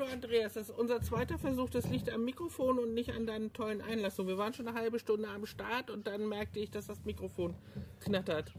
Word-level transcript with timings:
Hallo 0.00 0.12
Andreas, 0.12 0.54
das 0.54 0.70
ist 0.70 0.78
unser 0.78 1.02
zweiter 1.02 1.38
Versuch. 1.38 1.68
Das 1.68 1.86
liegt 1.90 2.08
am 2.08 2.24
Mikrofon 2.24 2.78
und 2.78 2.94
nicht 2.94 3.10
an 3.10 3.26
deinen 3.26 3.52
tollen 3.52 3.82
Einlassungen. 3.82 4.30
Wir 4.30 4.38
waren 4.38 4.54
schon 4.54 4.66
eine 4.66 4.78
halbe 4.78 4.98
Stunde 4.98 5.28
am 5.28 5.44
Start 5.44 5.90
und 5.90 6.06
dann 6.06 6.26
merkte 6.26 6.58
ich, 6.58 6.70
dass 6.70 6.86
das 6.86 7.04
Mikrofon 7.04 7.54
knattert. 8.02 8.50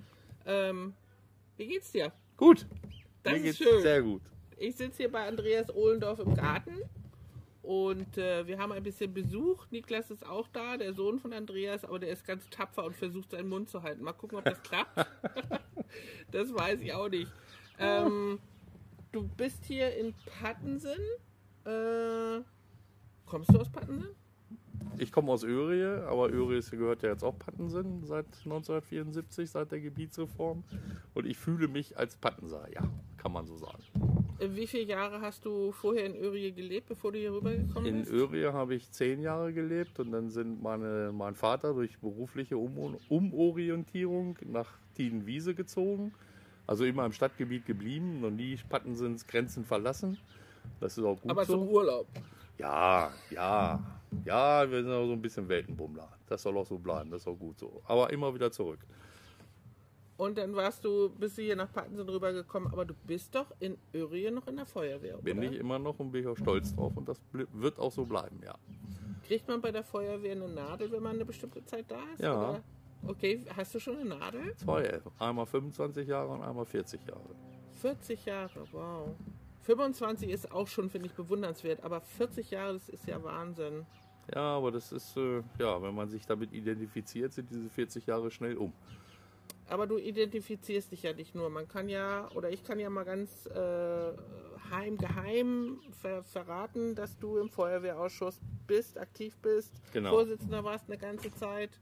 Ähm, 0.45 0.93
wie 1.57 1.65
geht's 1.65 1.91
dir? 1.91 2.11
Gut. 2.37 2.67
Das 3.23 3.33
Mir 3.33 3.39
ist 3.39 3.57
geht's 3.57 3.71
schön. 3.71 3.81
sehr 3.81 4.03
gut. 4.03 4.21
Ich 4.55 4.75
sitze 4.75 4.97
hier 4.97 5.11
bei 5.11 5.27
Andreas 5.27 5.73
Ohlendorf 5.73 6.19
im 6.19 6.35
Garten 6.35 6.77
und 7.63 8.19
äh, 8.19 8.45
wir 8.45 8.59
haben 8.59 8.71
ein 8.71 8.83
bisschen 8.83 9.11
Besuch. 9.11 9.65
Niklas 9.71 10.11
ist 10.11 10.23
auch 10.23 10.47
da, 10.47 10.77
der 10.77 10.93
Sohn 10.93 11.17
von 11.17 11.33
Andreas, 11.33 11.83
aber 11.85 11.97
der 11.97 12.09
ist 12.09 12.23
ganz 12.23 12.47
tapfer 12.51 12.83
und 12.83 12.95
versucht 12.95 13.31
seinen 13.31 13.49
Mund 13.49 13.67
zu 13.67 13.81
halten. 13.81 14.03
Mal 14.03 14.13
gucken, 14.13 14.37
ob 14.37 14.45
das 14.45 14.61
klappt. 14.61 14.95
das 16.31 16.53
weiß 16.53 16.81
ich 16.81 16.93
auch 16.93 17.09
nicht. 17.09 17.31
Ähm, 17.79 18.37
du 19.11 19.27
bist 19.27 19.65
hier 19.65 19.95
in 19.95 20.13
Pattensen. 20.39 20.99
Äh, 21.65 22.41
kommst 23.25 23.53
du 23.53 23.59
aus 23.59 23.69
Pattensen? 23.69 24.09
Ich 24.97 25.11
komme 25.11 25.31
aus 25.31 25.43
Örie, 25.43 26.03
aber 26.05 26.31
Örie 26.31 26.61
gehört 26.71 27.01
ja 27.03 27.09
jetzt 27.09 27.23
auch 27.23 27.37
Pattensen 27.37 28.03
seit 28.03 28.25
1974, 28.43 29.49
seit 29.49 29.71
der 29.71 29.79
Gebietsreform. 29.79 30.63
Und 31.13 31.25
ich 31.25 31.37
fühle 31.37 31.67
mich 31.67 31.97
als 31.97 32.15
Pattenser, 32.17 32.67
ja, 32.73 32.83
kann 33.17 33.31
man 33.31 33.45
so 33.45 33.57
sagen. 33.57 33.83
Äh, 34.39 34.49
Wie 34.55 34.67
viele 34.67 34.83
Jahre 34.83 35.21
hast 35.21 35.45
du 35.45 35.71
vorher 35.71 36.05
in 36.05 36.15
Örie 36.15 36.51
gelebt, 36.51 36.87
bevor 36.87 37.11
du 37.11 37.19
hier 37.19 37.33
rübergekommen 37.33 37.87
In 37.87 37.99
bist? 38.01 38.11
Örie 38.11 38.45
habe 38.47 38.75
ich 38.75 38.91
zehn 38.91 39.21
Jahre 39.21 39.53
gelebt 39.53 39.99
und 39.99 40.11
dann 40.11 40.29
sind 40.29 40.61
meine, 40.61 41.11
mein 41.13 41.35
Vater 41.35 41.73
durch 41.73 41.99
berufliche 41.99 42.57
um 42.57 42.97
Umorientierung 43.07 44.37
nach 44.45 44.73
Tienwiese 44.95 45.53
gezogen. 45.55 46.13
Also 46.67 46.85
immer 46.85 47.05
im 47.05 47.11
Stadtgebiet 47.11 47.65
geblieben, 47.65 48.21
noch 48.21 48.31
nie 48.31 48.57
Pattensens 48.69 49.27
Grenzen 49.27 49.65
verlassen. 49.65 50.17
Das 50.81 50.97
ist 50.97 51.03
auch 51.03 51.21
gut 51.21 51.31
aber 51.31 51.45
so. 51.45 51.53
zum 51.53 51.69
Urlaub. 51.69 52.07
Ja, 52.57 53.11
ja, 53.29 53.79
ja, 54.25 54.69
wir 54.69 54.83
sind 54.83 54.91
auch 54.91 55.05
so 55.05 55.13
ein 55.13 55.21
bisschen 55.21 55.47
Weltenbummler. 55.47 56.09
Das 56.27 56.41
soll 56.41 56.57
auch 56.57 56.65
so 56.65 56.77
bleiben, 56.77 57.11
das 57.11 57.21
ist 57.21 57.27
auch 57.27 57.37
gut 57.37 57.59
so. 57.59 57.81
Aber 57.85 58.11
immer 58.11 58.33
wieder 58.33 58.51
zurück. 58.51 58.79
Und 60.17 60.37
dann 60.37 60.55
warst 60.55 60.83
du, 60.85 61.09
bist 61.09 61.37
du 61.37 61.41
hier 61.41 61.55
nach 61.55 61.71
Pattensen 61.71 62.07
rübergekommen, 62.07 62.71
aber 62.71 62.85
du 62.85 62.93
bist 62.93 63.33
doch 63.33 63.47
in 63.59 63.77
Örie 63.93 64.29
noch 64.29 64.45
in 64.47 64.57
der 64.57 64.65
Feuerwehr, 64.65 65.17
Bin 65.17 65.39
oder? 65.39 65.51
ich 65.51 65.57
immer 65.57 65.79
noch 65.79 65.99
und 65.99 66.11
bin 66.11 66.21
ich 66.21 66.27
auch 66.27 66.37
stolz 66.37 66.75
drauf 66.75 66.95
und 66.95 67.09
das 67.09 67.19
wird 67.31 67.79
auch 67.79 67.91
so 67.91 68.05
bleiben, 68.05 68.39
ja. 68.43 68.55
Kriegt 69.27 69.47
man 69.47 69.61
bei 69.61 69.71
der 69.71 69.83
Feuerwehr 69.83 70.33
eine 70.33 70.47
Nadel, 70.47 70.91
wenn 70.91 71.01
man 71.01 71.15
eine 71.15 71.25
bestimmte 71.25 71.63
Zeit 71.65 71.85
da 71.89 71.99
ist? 72.13 72.21
Ja. 72.21 72.37
Oder? 72.37 72.63
Okay, 73.07 73.43
hast 73.55 73.73
du 73.73 73.79
schon 73.79 73.97
eine 73.97 74.09
Nadel? 74.09 74.55
Zwei, 74.57 75.01
einmal 75.17 75.45
25 75.45 76.07
Jahre 76.07 76.29
und 76.29 76.43
einmal 76.43 76.65
40 76.65 77.01
Jahre. 77.07 77.35
40 77.81 78.25
Jahre, 78.25 78.63
wow. 78.71 79.09
25 79.75 80.29
ist 80.29 80.51
auch 80.51 80.67
schon, 80.67 80.89
finde 80.89 81.07
ich, 81.07 81.13
bewundernswert, 81.13 81.83
aber 81.83 82.01
40 82.01 82.51
Jahre, 82.51 82.73
das 82.73 82.89
ist 82.89 83.07
ja 83.07 83.23
Wahnsinn. 83.23 83.85
Ja, 84.33 84.57
aber 84.57 84.71
das 84.71 84.91
ist, 84.91 85.15
äh, 85.15 85.41
ja, 85.59 85.81
wenn 85.81 85.95
man 85.95 86.09
sich 86.09 86.25
damit 86.25 86.51
identifiziert, 86.51 87.33
sind 87.33 87.49
diese 87.49 87.69
40 87.69 88.05
Jahre 88.05 88.31
schnell 88.31 88.57
um. 88.57 88.73
Aber 89.69 89.87
du 89.87 89.97
identifizierst 89.97 90.91
dich 90.91 91.03
ja 91.03 91.13
nicht 91.13 91.33
nur. 91.33 91.49
Man 91.49 91.69
kann 91.69 91.87
ja, 91.87 92.29
oder 92.35 92.49
ich 92.49 92.63
kann 92.65 92.79
ja 92.79 92.89
mal 92.89 93.05
ganz 93.05 93.45
äh, 93.45 94.11
heim, 94.69 94.97
geheim 94.97 95.79
ver 96.01 96.23
verraten, 96.23 96.93
dass 96.93 97.17
du 97.17 97.37
im 97.37 97.49
Feuerwehrausschuss 97.49 98.41
bist, 98.67 98.97
aktiv 98.97 99.37
bist, 99.37 99.71
Genau. 99.93 100.09
Vorsitzender 100.09 100.65
warst 100.65 100.89
eine 100.89 100.97
ganze 100.97 101.33
Zeit. 101.33 101.79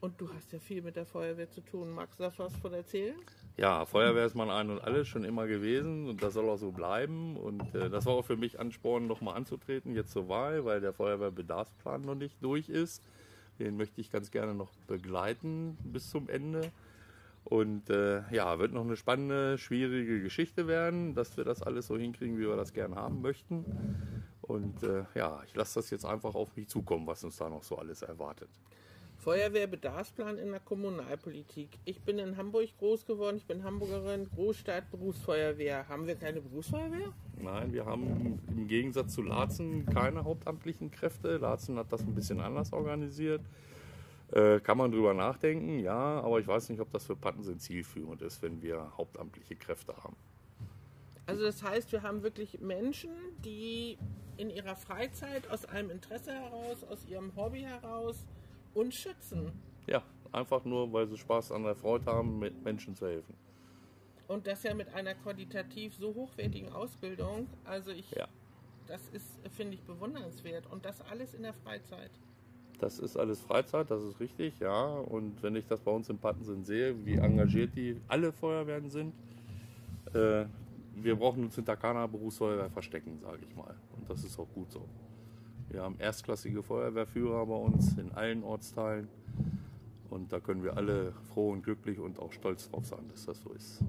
Und 0.00 0.20
du 0.20 0.32
hast 0.32 0.52
ja 0.52 0.58
viel 0.58 0.82
mit 0.82 0.96
der 0.96 1.06
Feuerwehr 1.06 1.50
zu 1.50 1.62
tun. 1.62 1.90
Magst 1.90 2.20
du 2.20 2.24
da 2.24 2.32
was 2.36 2.54
von 2.56 2.74
erzählen? 2.74 3.16
Ja, 3.58 3.84
Feuerwehr 3.86 4.24
ist 4.24 4.36
mein 4.36 4.50
Ein 4.50 4.70
und 4.70 4.78
Alles 4.84 5.08
schon 5.08 5.24
immer 5.24 5.48
gewesen 5.48 6.08
und 6.08 6.22
das 6.22 6.34
soll 6.34 6.48
auch 6.48 6.58
so 6.58 6.70
bleiben. 6.70 7.36
Und 7.36 7.74
äh, 7.74 7.90
das 7.90 8.06
war 8.06 8.12
auch 8.12 8.24
für 8.24 8.36
mich 8.36 8.60
Ansporn, 8.60 9.08
nochmal 9.08 9.36
anzutreten, 9.36 9.96
jetzt 9.96 10.12
zur 10.12 10.28
Wahl, 10.28 10.64
weil 10.64 10.80
der 10.80 10.92
Feuerwehrbedarfsplan 10.92 12.02
noch 12.02 12.14
nicht 12.14 12.36
durch 12.40 12.68
ist. 12.68 13.02
Den 13.58 13.76
möchte 13.76 14.00
ich 14.00 14.12
ganz 14.12 14.30
gerne 14.30 14.54
noch 14.54 14.70
begleiten 14.86 15.76
bis 15.82 16.08
zum 16.08 16.28
Ende. 16.28 16.70
Und 17.42 17.90
äh, 17.90 18.22
ja, 18.30 18.60
wird 18.60 18.72
noch 18.72 18.84
eine 18.84 18.94
spannende, 18.94 19.58
schwierige 19.58 20.22
Geschichte 20.22 20.68
werden, 20.68 21.14
dass 21.16 21.36
wir 21.36 21.42
das 21.42 21.60
alles 21.60 21.88
so 21.88 21.98
hinkriegen, 21.98 22.38
wie 22.38 22.46
wir 22.46 22.54
das 22.54 22.72
gerne 22.72 22.94
haben 22.94 23.22
möchten. 23.22 23.64
Und 24.40 24.84
äh, 24.84 25.02
ja, 25.16 25.42
ich 25.46 25.56
lasse 25.56 25.80
das 25.80 25.90
jetzt 25.90 26.04
einfach 26.04 26.36
auf 26.36 26.54
mich 26.54 26.68
zukommen, 26.68 27.08
was 27.08 27.24
uns 27.24 27.36
da 27.38 27.48
noch 27.48 27.64
so 27.64 27.76
alles 27.76 28.02
erwartet. 28.02 28.50
Feuerwehrbedarfsplan 29.18 30.38
in 30.38 30.50
der 30.52 30.60
Kommunalpolitik. 30.60 31.70
Ich 31.84 32.00
bin 32.00 32.18
in 32.18 32.36
Hamburg 32.36 32.68
groß 32.78 33.04
geworden, 33.04 33.36
ich 33.36 33.46
bin 33.46 33.64
Hamburgerin, 33.64 34.28
Großstadt, 34.34 34.90
Berufsfeuerwehr. 34.90 35.88
Haben 35.88 36.06
wir 36.06 36.14
keine 36.14 36.40
Berufsfeuerwehr? 36.40 37.12
Nein, 37.42 37.72
wir 37.72 37.84
haben 37.84 38.40
im 38.48 38.68
Gegensatz 38.68 39.14
zu 39.14 39.22
Laatzen 39.22 39.86
keine 39.86 40.24
hauptamtlichen 40.24 40.90
Kräfte. 40.90 41.36
Laatzen 41.38 41.76
hat 41.78 41.92
das 41.92 42.02
ein 42.02 42.14
bisschen 42.14 42.40
anders 42.40 42.72
organisiert. 42.72 43.42
Äh, 44.30 44.60
kann 44.60 44.78
man 44.78 44.92
drüber 44.92 45.14
nachdenken, 45.14 45.80
ja, 45.80 46.20
aber 46.20 46.38
ich 46.38 46.46
weiß 46.46 46.68
nicht, 46.68 46.80
ob 46.80 46.92
das 46.92 47.04
für 47.04 47.16
Pattensen 47.16 47.58
zielführend 47.58 48.22
ist, 48.22 48.40
wenn 48.42 48.62
wir 48.62 48.92
hauptamtliche 48.96 49.56
Kräfte 49.56 49.96
haben. 49.96 50.16
Also 51.26 51.42
das 51.42 51.62
heißt, 51.62 51.90
wir 51.92 52.02
haben 52.02 52.22
wirklich 52.22 52.60
Menschen, 52.60 53.10
die 53.44 53.98
in 54.36 54.50
ihrer 54.50 54.76
Freizeit 54.76 55.50
aus 55.50 55.64
einem 55.64 55.90
Interesse 55.90 56.32
heraus, 56.32 56.84
aus 56.84 57.06
ihrem 57.06 57.34
Hobby 57.36 57.60
heraus 57.60 58.24
uns 58.78 58.94
schützen. 58.94 59.52
Ja, 59.86 60.02
einfach 60.32 60.64
nur, 60.64 60.92
weil 60.92 61.06
sie 61.08 61.16
Spaß 61.18 61.52
an 61.52 61.64
der 61.64 61.74
Freude 61.74 62.06
haben, 62.06 62.38
mit 62.38 62.62
Menschen 62.64 62.94
zu 62.94 63.06
helfen. 63.06 63.34
Und 64.26 64.46
das 64.46 64.62
ja 64.62 64.74
mit 64.74 64.92
einer 64.94 65.14
qualitativ 65.14 65.94
so 65.94 66.14
hochwertigen 66.14 66.70
Ausbildung. 66.72 67.46
Also 67.64 67.90
ich, 67.92 68.10
Ja. 68.10 68.28
das 68.86 69.08
ist, 69.10 69.26
finde 69.56 69.74
ich, 69.74 69.82
bewundernswert. 69.82 70.66
Und 70.70 70.84
das 70.84 71.00
alles 71.02 71.34
in 71.34 71.42
der 71.42 71.54
Freizeit. 71.54 72.10
Das 72.78 72.98
ist 72.98 73.16
alles 73.16 73.40
Freizeit, 73.40 73.90
das 73.90 74.02
ist 74.02 74.20
richtig, 74.20 74.60
ja. 74.60 74.84
Und 74.84 75.42
wenn 75.42 75.56
ich 75.56 75.66
das 75.66 75.80
bei 75.80 75.90
uns 75.90 76.08
in 76.10 76.18
Pattensen 76.18 76.64
sehe, 76.64 76.94
wie 77.04 77.14
engagiert 77.16 77.74
die 77.74 78.00
alle 78.06 78.30
Feuerwehren 78.32 78.88
sind, 78.90 79.14
äh, 80.14 80.44
wir 80.94 81.16
brauchen 81.16 81.44
uns 81.44 81.54
hinter 81.56 81.76
keiner 81.76 82.06
Berufsfeuerwehr 82.06 82.70
verstecken, 82.70 83.18
sage 83.20 83.40
ich 83.48 83.56
mal. 83.56 83.74
Und 83.96 84.08
das 84.08 84.22
ist 84.24 84.38
auch 84.38 84.48
gut 84.54 84.70
so. 84.70 84.84
Wir 85.70 85.82
haben 85.82 85.96
erstklassige 85.98 86.62
Feuerwehrführer 86.62 87.44
bei 87.46 87.54
uns 87.54 87.98
in 87.98 88.12
allen 88.12 88.42
Ortsteilen. 88.42 89.08
Und 90.08 90.32
da 90.32 90.40
können 90.40 90.62
wir 90.64 90.76
alle 90.76 91.12
froh 91.34 91.50
und 91.50 91.62
glücklich 91.62 91.98
und 91.98 92.18
auch 92.18 92.32
stolz 92.32 92.70
drauf 92.70 92.86
sein, 92.86 93.06
dass 93.08 93.26
das 93.26 93.40
so 93.42 93.52
ist. 93.52 93.84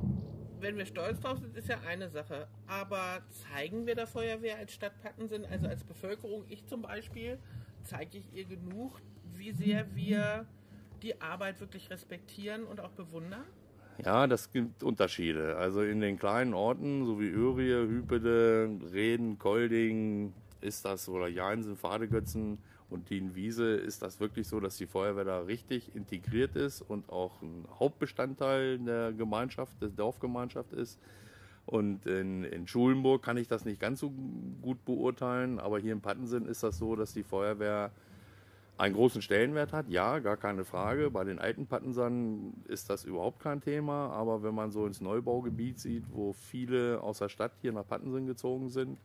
Wenn 0.60 0.78
wir 0.78 0.86
stolz 0.86 1.22
drauf 1.22 1.40
sind, 1.40 1.56
ist 1.56 1.70
ja 1.70 1.78
eine 1.88 2.10
Sache. 2.10 2.48
Aber 2.68 3.22
zeigen 3.30 3.88
wir 3.88 3.96
der 3.96 4.08
Feuerwehr 4.08 4.58
als 4.58 4.74
Stadt 4.74 5.02
Pattensen, 5.02 5.46
also 5.46 5.68
als 5.68 5.86
Bevölkerung, 5.86 6.44
ich 6.50 6.66
zum 6.66 6.82
Beispiel, 6.82 7.40
zeige 7.84 8.18
ich 8.18 8.34
ihr 8.34 8.44
genug, 8.44 9.00
wie 9.36 9.52
sehr 9.52 9.96
wir 9.96 10.46
die 11.02 11.22
Arbeit 11.22 11.62
wirklich 11.62 11.90
respektieren 11.90 12.66
und 12.66 12.82
auch 12.82 12.92
bewundern? 12.92 13.46
Ja, 14.04 14.28
das 14.28 14.52
gibt 14.52 14.84
Unterschiede. 14.84 15.56
Also 15.56 15.82
in 15.82 16.02
den 16.02 16.18
kleinen 16.18 16.54
Orten, 16.54 17.06
so 17.06 17.22
wie 17.22 17.30
Örie, 17.30 17.88
Hüpede, 17.88 18.70
Reden, 18.92 19.38
Kolding, 19.38 20.34
ist 20.62 20.86
das, 20.86 21.10
oder 21.10 21.28
Jainsen, 21.28 21.76
Fadegötzen 21.76 22.60
und 22.90 23.10
Dienwiese, 23.10 23.76
ist 23.76 24.02
das 24.02 24.20
wirklich 24.20 24.48
so, 24.48 24.60
dass 24.60 24.78
die 24.78 24.88
Feuerwehr 24.88 25.26
da 25.26 25.40
richtig 25.42 25.96
integriert 25.96 26.56
ist 26.56 26.82
und 26.82 27.10
auch 27.10 27.42
ein 27.42 27.66
Hauptbestandteil 27.80 28.80
der 28.80 29.14
Gemeinschaft, 29.14 29.82
der 29.82 29.90
Dorfgemeinschaft 29.90 30.74
ist. 30.74 31.00
Und 31.66 32.08
in, 32.08 32.44
in 32.44 32.68
Schulenburg 32.68 33.22
kann 33.22 33.38
ich 33.38 33.48
das 33.48 33.64
nicht 33.64 33.80
ganz 33.80 34.00
so 34.00 34.12
gut 34.62 34.84
beurteilen, 34.86 35.60
aber 35.60 35.78
hier 35.78 35.94
in 35.94 36.02
Pattensen 36.02 36.48
ist 36.48 36.64
das 36.64 36.80
so, 36.80 36.96
dass 36.96 37.14
die 37.14 37.24
Feuerwehr 37.24 37.92
einen 38.80 38.96
großen 38.96 39.22
Stellenwert 39.22 39.74
hat, 39.74 39.90
ja, 39.90 40.20
gar 40.20 40.38
keine 40.38 40.64
Frage. 40.64 41.12
Bei 41.12 41.26
den 41.26 41.38
alten 41.38 41.68
Pattensern 41.68 42.54
ist 42.68 42.90
das 42.90 43.04
überhaupt 43.04 43.42
kein 43.42 43.62
Thema, 43.62 44.10
aber 44.12 44.42
wenn 44.42 44.56
man 44.56 44.72
so 44.72 44.88
ins 44.88 45.02
Neubaugebiet 45.02 45.80
sieht, 45.80 46.06
wo 46.12 46.34
viele 46.34 47.02
aus 47.04 47.20
der 47.20 47.30
Stadt 47.30 47.52
hier 47.62 47.74
nach 47.74 47.86
Pattensen 47.86 48.26
gezogen 48.26 48.70
sind 48.70 48.98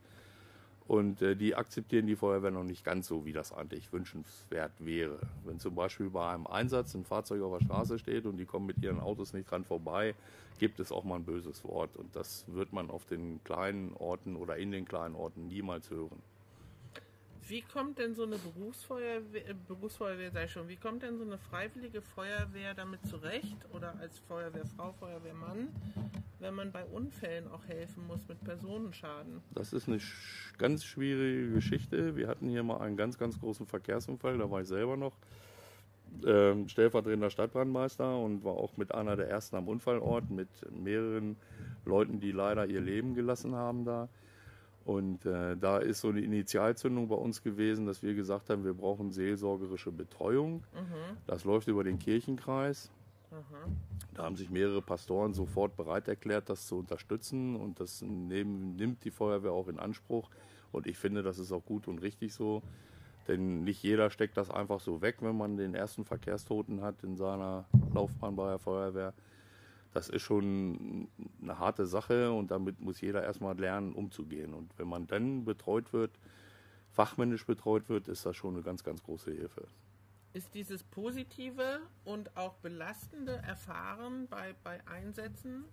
und 0.87 1.21
äh, 1.21 1.35
die 1.35 1.55
akzeptieren 1.55 2.05
die 2.05 2.15
Feuerwehr 2.15 2.51
noch 2.51 2.63
nicht 2.63 2.83
ganz 2.83 3.07
so, 3.07 3.25
wie 3.25 3.33
das 3.33 3.51
eigentlich 3.51 3.91
wünschenswert 3.91 4.73
wäre. 4.79 5.19
Wenn 5.43 5.59
zum 5.59 5.75
Beispiel 5.75 6.09
bei 6.09 6.29
einem 6.29 6.45
Einsatz 6.45 6.93
ein 6.93 7.05
Fahrzeug 7.05 7.41
auf 7.41 7.57
der 7.57 7.65
Straße 7.65 7.99
steht 7.99 8.25
und 8.25 8.37
die 8.37 8.45
kommen 8.45 8.67
mit 8.67 8.77
ihren 8.83 8.99
Autos 8.99 9.33
nicht 9.33 9.49
dran 9.49 9.63
vorbei, 9.63 10.13
gibt 10.59 10.79
es 10.79 10.91
auch 10.91 11.03
mal 11.03 11.15
ein 11.15 11.25
böses 11.25 11.63
Wort 11.63 11.95
und 11.97 12.15
das 12.15 12.45
wird 12.47 12.71
man 12.71 12.89
auf 12.89 13.05
den 13.05 13.43
kleinen 13.43 13.93
Orten 13.93 14.35
oder 14.35 14.57
in 14.57 14.71
den 14.71 14.85
kleinen 14.85 15.15
Orten 15.15 15.47
niemals 15.47 15.89
hören. 15.89 16.21
Wie 17.47 17.61
kommt 17.61 17.99
denn 17.99 18.15
so 18.15 18.23
eine 18.23 18.37
Berufsfeuerwehr, 18.37 19.49
äh, 19.49 19.53
Berufsfeuerwehr 19.67 20.31
sei 20.31 20.47
schon, 20.47 20.67
wie 20.67 20.77
kommt 20.77 21.03
denn 21.03 21.17
so 21.17 21.23
eine 21.23 21.37
freiwillige 21.37 22.01
Feuerwehr 22.01 22.73
damit 22.73 23.05
zurecht 23.05 23.57
oder 23.71 23.93
als 23.99 24.17
Feuerwehrfrau, 24.19 24.93
Feuerwehrmann, 24.93 25.67
wenn 26.39 26.55
man 26.55 26.71
bei 26.71 26.83
Unfällen 26.85 27.47
auch 27.47 27.63
helfen 27.67 28.07
muss 28.07 28.27
mit 28.27 28.43
Personenschaden? 28.43 29.41
Das 29.53 29.73
ist 29.73 29.87
eine 29.87 29.97
sch- 29.97 30.57
ganz 30.57 30.83
schwierige 30.85 31.51
Geschichte. 31.51 32.15
Wir 32.15 32.27
hatten 32.27 32.49
hier 32.49 32.63
mal 32.63 32.77
einen 32.81 32.97
ganz, 32.97 33.19
ganz 33.19 33.39
großen 33.39 33.67
Verkehrsunfall, 33.67 34.39
da 34.39 34.49
war 34.49 34.61
ich 34.61 34.67
selber 34.67 34.97
noch 34.97 35.13
ähm, 36.25 36.67
stellvertretender 36.67 37.29
Stadtbrandmeister 37.29 38.17
und 38.17 38.43
war 38.43 38.53
auch 38.53 38.77
mit 38.77 38.93
einer 38.95 39.15
der 39.15 39.29
ersten 39.29 39.55
am 39.55 39.67
Unfallort 39.67 40.31
mit 40.31 40.47
mehreren 40.71 41.35
Leuten, 41.85 42.19
die 42.19 42.31
leider 42.31 42.65
ihr 42.65 42.81
Leben 42.81 43.13
gelassen 43.13 43.53
haben 43.53 43.85
da. 43.85 44.09
Und 44.85 45.25
äh, 45.25 45.57
da 45.57 45.79
ist 45.79 46.01
so 46.01 46.09
eine 46.09 46.21
Initialzündung 46.21 47.07
bei 47.07 47.15
uns 47.15 47.41
gewesen, 47.41 47.87
dass 47.87 48.03
wir 48.03 48.13
gesagt 48.13 48.49
haben, 48.51 48.63
wir 48.63 48.75
brauchen 48.75 49.11
seelsorgerische 49.11 49.91
Betreuung. 49.91 50.63
Das 51.25 51.43
läuft 51.43 51.67
über 51.67 51.83
den 51.83 51.97
Kirchenkreis. 51.97 52.91
Da 54.13 54.23
haben 54.23 54.35
sich 54.35 54.49
mehrere 54.49 54.81
Pastoren 54.81 55.33
sofort 55.33 55.75
bereit 55.75 56.07
erklärt, 56.07 56.49
das 56.49 56.67
zu 56.67 56.77
unterstützen 56.77 57.55
und 57.55 57.79
das 57.79 58.01
nehmen, 58.01 58.75
nimmt 58.75 59.03
die 59.03 59.11
Feuerwehr 59.11 59.51
auch 59.51 59.67
in 59.67 59.79
Anspruch. 59.79 60.29
Und 60.71 60.87
ich 60.87 60.97
finde, 60.97 61.23
das 61.23 61.39
ist 61.39 61.51
auch 61.51 61.65
gut 61.65 61.87
und 61.87 62.01
richtig 62.01 62.33
so, 62.33 62.61
denn 63.27 63.63
nicht 63.63 63.81
jeder 63.81 64.09
steckt 64.11 64.37
das 64.37 64.51
einfach 64.51 64.79
so 64.79 65.01
weg, 65.01 65.17
wenn 65.21 65.35
man 65.35 65.57
den 65.57 65.73
ersten 65.73 66.05
Verkehrstoten 66.05 66.81
hat 66.81 67.03
in 67.03 67.17
seiner 67.17 67.65
Laufbahn 67.93 68.35
bei 68.35 68.49
der 68.49 68.59
Feuerwehr. 68.59 69.13
Das 69.95 70.09
ist 70.09 70.23
schon 70.23 71.07
eine 71.41 71.57
harte 71.57 71.85
Sache 71.85 72.33
und 72.33 72.51
damit 72.51 72.81
muss 72.81 72.99
jeder 72.99 73.23
erstmal 73.23 73.57
lernen, 73.57 73.93
umzugehen. 73.93 74.53
Und 74.53 74.77
wenn 74.77 74.89
man 74.89 75.07
dann 75.07 75.45
betreut 75.45 75.93
wird, 75.93 76.19
fachmännisch 76.91 77.45
betreut 77.45 77.87
wird, 77.87 78.09
ist 78.09 78.25
das 78.25 78.35
schon 78.35 78.55
eine 78.55 78.61
ganz, 78.61 78.83
ganz 78.83 79.01
große 79.01 79.31
Hilfe. 79.31 79.69
Ist 80.33 80.53
dieses 80.53 80.83
positive 80.83 81.79
und 82.03 82.35
auch 82.35 82.55
belastende 82.55 83.37
Erfahren 83.37 84.27
bei, 84.27 84.53
bei 84.65 84.85
Einsätzen, 84.85 85.63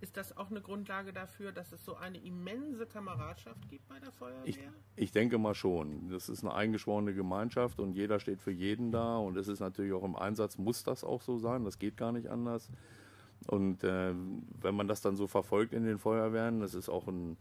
ist 0.00 0.16
das 0.16 0.36
auch 0.36 0.50
eine 0.50 0.60
Grundlage 0.60 1.12
dafür, 1.12 1.50
dass 1.50 1.72
es 1.72 1.84
so 1.84 1.96
eine 1.96 2.18
immense 2.18 2.86
Kameradschaft 2.86 3.68
gibt 3.68 3.88
bei 3.88 3.98
der 3.98 4.12
Feuerwehr? 4.12 4.42
Ich, 4.44 4.60
ich 4.94 5.10
denke 5.10 5.38
mal 5.38 5.56
schon. 5.56 6.08
Das 6.08 6.28
ist 6.28 6.44
eine 6.44 6.54
eingeschworene 6.54 7.14
Gemeinschaft 7.14 7.80
und 7.80 7.94
jeder 7.94 8.20
steht 8.20 8.42
für 8.42 8.52
jeden 8.52 8.92
da. 8.92 9.16
Und 9.16 9.36
es 9.36 9.48
ist 9.48 9.58
natürlich 9.58 9.92
auch 9.92 10.04
im 10.04 10.14
Einsatz, 10.14 10.56
muss 10.56 10.84
das 10.84 11.02
auch 11.02 11.20
so 11.20 11.38
sein. 11.38 11.64
Das 11.64 11.80
geht 11.80 11.96
gar 11.96 12.12
nicht 12.12 12.28
anders. 12.28 12.70
Und 13.48 13.84
äh, 13.84 14.14
wenn 14.60 14.74
man 14.74 14.88
das 14.88 15.00
dann 15.00 15.16
so 15.16 15.26
verfolgt 15.26 15.72
in 15.72 15.84
den 15.84 15.98
Feuerwehren, 15.98 16.60
das 16.60 16.74
ist 16.74 16.88
auch 16.88 17.08
ein 17.08 17.36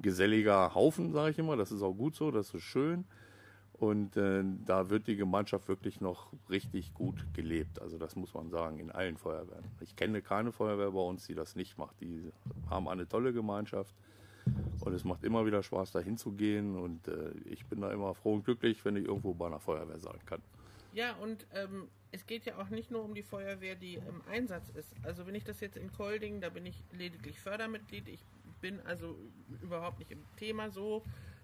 geselliger 0.00 0.74
Haufen, 0.74 1.12
sage 1.12 1.30
ich 1.30 1.38
immer. 1.38 1.56
Das 1.56 1.72
ist 1.72 1.82
auch 1.82 1.94
gut 1.94 2.14
so, 2.14 2.30
das 2.30 2.52
ist 2.54 2.62
schön. 2.62 3.04
Und 3.74 4.16
äh, 4.16 4.44
da 4.64 4.88
wird 4.88 5.08
die 5.08 5.16
Gemeinschaft 5.16 5.68
wirklich 5.68 6.00
noch 6.00 6.32
richtig 6.48 6.94
gut 6.94 7.26
gelebt. 7.34 7.82
Also 7.82 7.98
das 7.98 8.14
muss 8.14 8.32
man 8.32 8.50
sagen, 8.50 8.78
in 8.78 8.90
allen 8.90 9.16
Feuerwehren. 9.16 9.64
Ich 9.80 9.96
kenne 9.96 10.22
keine 10.22 10.52
Feuerwehr 10.52 10.92
bei 10.92 11.00
uns, 11.00 11.26
die 11.26 11.34
das 11.34 11.56
nicht 11.56 11.76
macht. 11.76 12.00
Die 12.00 12.32
haben 12.70 12.88
eine 12.88 13.08
tolle 13.08 13.32
Gemeinschaft 13.32 13.94
und 14.80 14.92
es 14.92 15.04
macht 15.04 15.24
immer 15.24 15.44
wieder 15.44 15.62
Spaß, 15.62 15.90
da 15.90 15.98
hinzugehen. 15.98 16.76
Und 16.76 17.08
äh, 17.08 17.32
ich 17.46 17.66
bin 17.66 17.80
da 17.80 17.92
immer 17.92 18.14
froh 18.14 18.34
und 18.34 18.44
glücklich, 18.44 18.84
wenn 18.84 18.96
ich 18.96 19.06
irgendwo 19.06 19.34
bei 19.34 19.46
einer 19.46 19.60
Feuerwehr 19.60 19.98
sein 19.98 20.18
kann. 20.24 20.40
Ja, 20.94 21.14
und 21.16 21.46
ähm, 21.52 21.88
es 22.12 22.24
geht 22.26 22.46
ja 22.46 22.56
auch 22.58 22.70
nicht 22.70 22.90
nur 22.90 23.04
um 23.04 23.14
die 23.14 23.24
Feuerwehr, 23.24 23.74
die 23.74 23.94
im 23.94 24.22
Einsatz 24.30 24.70
ist. 24.70 24.94
Also 25.02 25.26
wenn 25.26 25.34
ich 25.34 25.42
das 25.42 25.60
jetzt 25.60 25.76
in 25.76 25.92
Kolding, 25.92 26.40
da 26.40 26.48
bin 26.48 26.64
ich 26.64 26.82
lediglich 26.92 27.40
Fördermitglied. 27.40 28.08
Ich 28.08 28.24
bin 28.60 28.80
also 28.86 29.18
überhaupt 29.60 29.98
nicht 29.98 30.12
im 30.12 30.24
Thema 30.36 30.70
so 30.70 31.02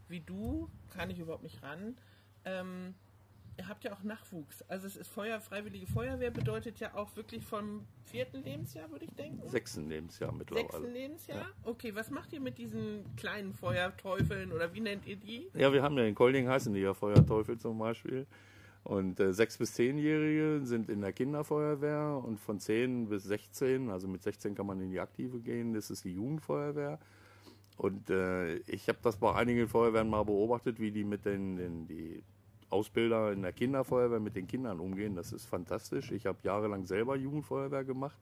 wie 0.08 0.20
du, 0.20 0.70
kann 0.94 1.11
ich 1.11 1.19
überhaupt 1.19 1.43
nicht 1.43 1.62
ran. 1.64 1.97
Ähm, 2.44 2.94
ihr 3.58 3.69
habt 3.69 3.82
ja 3.82 3.93
auch 3.93 4.05
Nachwuchs. 4.05 4.62
Also 4.62 4.87
es 4.87 4.97
ist 4.97 5.08
Feuer, 5.08 5.41
Freiwillige 5.41 5.88
Feuerwehr 5.88 6.31
bedeutet 6.31 6.79
ja 6.79 6.94
auch 6.94 7.14
wirklich 7.17 7.44
vom 7.44 7.85
vierten 8.05 8.44
Lebensjahr, 8.44 8.88
würde 8.93 9.06
ich 9.06 9.14
denken. 9.14 9.49
Sechsten 9.49 9.88
Lebensjahr 9.88 10.32
mittlerweile. 10.32 10.69
Sechsten 10.69 10.93
Lebensjahr? 10.93 11.46
Okay, 11.64 11.94
was 11.94 12.11
macht 12.11 12.32
ihr 12.32 12.41
mit 12.41 12.56
diesen 12.58 13.05
kleinen 13.17 13.53
Feuerteufeln 13.53 14.53
oder 14.53 14.73
wie 14.73 14.81
nennt 14.81 15.06
ihr 15.06 15.17
die? 15.17 15.50
Ja, 15.55 15.73
wir 15.73 15.82
haben 15.82 15.99
ja 15.99 16.05
in 16.05 16.14
Kolding 16.14 16.49
heißen 16.49 16.73
die 16.73 16.81
ja 16.81 16.94
Feuerteufel 16.94 17.58
zum 17.58 17.79
Beispiel. 17.79 18.26
Und 18.82 19.21
äh, 19.21 19.32
sechs 19.32 19.59
bis 19.59 19.75
zehnjährige 19.75 20.61
sind 20.65 20.88
in 20.88 21.03
der 21.03 21.12
Kinderfeuerwehr 21.12 22.23
und 22.25 22.41
von 22.41 22.59
zehn 22.59 23.09
bis 23.09 23.25
16, 23.25 23.91
also 23.91 24.09
mit 24.09 24.23
16 24.23 24.55
kann 24.55 24.67
man 24.67 24.81
in 24.81 24.91
die 24.91 25.00
Aktive 25.00 25.41
gehen, 25.41 25.75
das 25.75 25.91
ist 25.91 26.05
die 26.05 26.15
Jugendfeuerwehr. 26.15 26.99
Und 27.77 28.11
äh, 28.11 28.56
ich 28.67 28.88
habe 28.88 28.99
das 29.03 29.17
bei 29.17 29.35
einigen 29.35 29.69
Feuerwehren 29.69 30.09
mal 30.09 30.25
beobachtet, 30.25 30.81
wie 30.81 30.91
die 30.91 31.05
mit 31.05 31.25
den, 31.25 31.56
den 31.56 31.87
die 31.87 32.23
Ausbilder 32.71 33.32
in 33.32 33.43
der 33.43 33.53
Kinderfeuerwehr 33.53 34.21
mit 34.21 34.37
den 34.37 34.47
Kindern 34.47 34.81
umgehen. 34.81 35.17
Das 35.17 35.32
ist 35.32 35.47
fantastisch. 35.47 36.11
Ich 36.12 36.27
habe 36.27 36.38
jahrelang 36.43 36.87
selber 36.87 37.17
Jugendfeuerwehr 37.17 37.85
gemacht. 37.85 38.19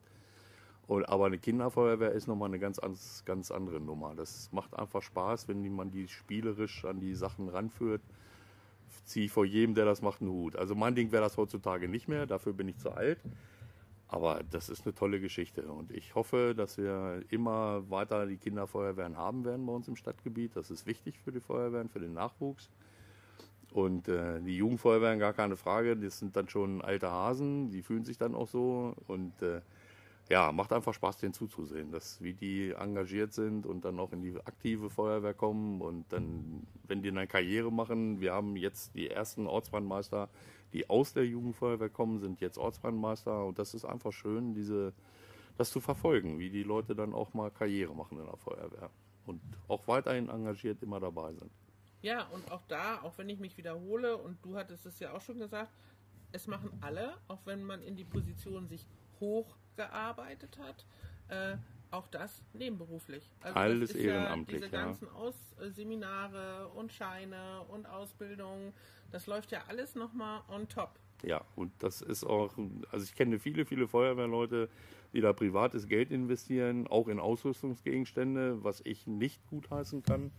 Und, 0.87 1.08
aber 1.08 1.26
eine 1.26 1.38
Kinderfeuerwehr 1.38 2.12
ist 2.12 2.28
nochmal 2.28 2.49
eine 2.49 2.58
ganz, 2.58 2.81
ganz 3.25 3.50
andere 3.50 3.78
Nummer. 3.78 4.14
Das 4.14 4.50
macht 4.52 4.75
einfach 4.75 5.02
Spaß, 5.02 5.46
wenn 5.49 5.75
man 5.75 5.90
die 5.90 6.08
spielerisch 6.08 6.84
an 6.84 6.99
die 6.99 7.14
Sachen 7.14 7.49
ranführt. 7.49 8.00
Ziehe 9.05 9.26
ich 9.26 9.32
vor 9.32 9.44
jedem, 9.44 9.75
der 9.75 9.85
das 9.85 10.02
macht, 10.02 10.20
einen 10.20 10.31
Hut. 10.31 10.56
Also 10.56 10.75
mein 10.75 10.94
Ding 10.94 11.12
wäre 11.12 11.23
das 11.23 11.37
heutzutage 11.37 11.88
nicht 11.88 12.08
mehr, 12.08 12.26
dafür 12.26 12.52
bin 12.52 12.69
ich 12.69 12.79
zu 12.79 12.90
alt. 12.90 13.19
Aber 14.08 14.40
das 14.50 14.70
ist 14.70 14.87
eine 14.87 14.94
tolle 14.94 15.20
Geschichte 15.20 15.70
und 15.70 15.93
ich 15.93 16.14
hoffe, 16.14 16.55
dass 16.56 16.79
wir 16.79 17.23
immer 17.29 17.90
weiter 17.90 18.26
die 18.26 18.38
Kinderfeuerwehren 18.38 19.19
haben 19.19 19.44
werden 19.44 19.67
bei 19.67 19.73
uns 19.73 19.87
im 19.87 19.96
Stadtgebiet. 19.96 20.56
Das 20.56 20.70
ist 20.70 20.87
wichtig 20.87 21.19
für 21.23 21.31
die 21.31 21.40
Feuerwehren, 21.40 21.90
für 21.90 22.00
den 22.00 22.14
Nachwuchs. 22.14 22.70
Und 23.70 24.08
äh, 24.08 24.40
die 24.40 24.56
Jugendfeuerwehren, 24.56 25.19
gar 25.19 25.34
keine 25.34 25.56
Frage, 25.56 25.94
das 25.94 26.19
sind 26.19 26.37
dann 26.37 26.49
schon 26.49 26.81
alte 26.81 27.11
Hasen, 27.11 27.70
die 27.70 27.82
fühlen 27.82 28.05
sich 28.06 28.17
dann 28.17 28.34
auch 28.34 28.49
so. 28.49 28.94
Und 29.06 29.43
äh, 29.43 29.61
ja, 30.28 30.52
macht 30.52 30.72
einfach 30.72 30.92
Spaß, 30.92 31.19
denen 31.19 31.32
zuzusehen, 31.32 31.90
dass, 31.90 32.22
wie 32.22 32.34
die 32.34 32.72
engagiert 32.72 33.32
sind 33.32 33.64
und 33.64 33.84
dann 33.84 33.98
auch 33.98 34.12
in 34.12 34.20
die 34.20 34.36
aktive 34.44 34.90
Feuerwehr 34.90 35.32
kommen. 35.32 35.80
Und 35.80 36.12
dann, 36.12 36.66
wenn 36.86 37.02
die 37.02 37.08
eine 37.08 37.26
Karriere 37.26 37.72
machen, 37.72 38.20
wir 38.20 38.34
haben 38.34 38.56
jetzt 38.56 38.94
die 38.94 39.08
ersten 39.08 39.46
Ortsbrandmeister, 39.46 40.28
die 40.75 40.90
aus 40.90 41.14
der 41.14 41.25
Jugendfeuerwehr 41.25 41.88
kommen, 41.88 42.19
sind 42.19 42.40
jetzt 42.40 42.58
Ortsbrandmeister. 42.58 43.46
Und 43.46 43.58
das 43.58 43.72
ist 43.72 43.86
einfach 43.86 44.12
schön, 44.12 44.54
diese, 44.54 44.92
das 45.56 45.70
zu 45.70 45.80
verfolgen, 45.80 46.38
wie 46.38 46.50
die 46.50 46.62
Leute 46.62 46.94
dann 46.94 47.14
auch 47.14 47.32
mal 47.32 47.50
Karriere 47.50 47.94
machen 47.94 48.19
in 48.19 48.26
der 48.26 48.36
Feuerwehr. 48.36 48.90
Und 49.24 49.40
auch 49.66 49.88
weiterhin 49.88 50.28
engagiert 50.28 50.82
immer 50.82 51.00
dabei 51.00 51.32
sind. 51.32 51.50
Ja, 52.02 52.26
und 52.28 52.52
auch 52.52 52.62
da, 52.69 53.00
auch 53.02 53.16
wenn 53.16 53.31
ich 53.31 53.40
mich 53.40 53.56
wiederhole, 53.56 54.19
und 54.19 54.44
du 54.44 54.56
hattest 54.56 54.84
es 54.84 55.00
ja 55.00 55.14
auch 55.14 55.22
schon 55.22 55.38
gesagt, 55.38 55.72
es 56.32 56.46
machen 56.46 56.70
alle, 56.82 57.14
auch 57.28 57.40
wenn 57.46 57.64
man 57.64 57.82
in 57.82 57.96
die 57.96 58.04
Position 58.04 58.69
sich 58.69 58.86
hochgearbeitet 59.78 60.58
hat, 60.58 60.86
äh, 61.28 61.56
auch 61.90 62.06
das 62.08 62.42
nebenberuflich. 62.52 63.30
Also 63.40 63.56
Alles 63.56 63.94
ehrenamtlich. 63.94 64.60
Ja 64.60 64.66
diese 64.66 64.76
ganzen 64.76 65.08
Aus 65.10 65.34
äh, 65.60 65.70
Seminare 65.70 66.69
und 66.75 66.92
Scheine 66.92 67.62
und 67.69 67.86
Ausbildung, 67.86 68.72
das 69.10 69.26
läuft 69.26 69.52
ja 69.52 69.62
alles 69.69 69.94
nochmal 69.94 70.42
on 70.48 70.69
top. 70.69 70.98
Ja, 71.25 71.44
und 71.56 71.72
das 71.80 72.00
ist 72.00 72.25
auch, 72.25 72.56
also 72.92 73.04
ich 73.04 73.14
kenne 73.14 73.38
viele, 73.38 73.64
viele 73.64 73.88
Feuerwehrleute, 73.88 74.69
die 75.12 75.20
da 75.20 75.32
privates 75.32 75.88
Geld 75.88 76.10
investieren, 76.10 76.86
auch 76.86 77.08
in 77.08 77.19
Ausrüstungsgegenstände, 77.19 78.62
was 78.62 78.82
ich 78.84 79.06
nicht 79.06 79.41
gutheißen 79.48 80.03
kann. 80.03 80.31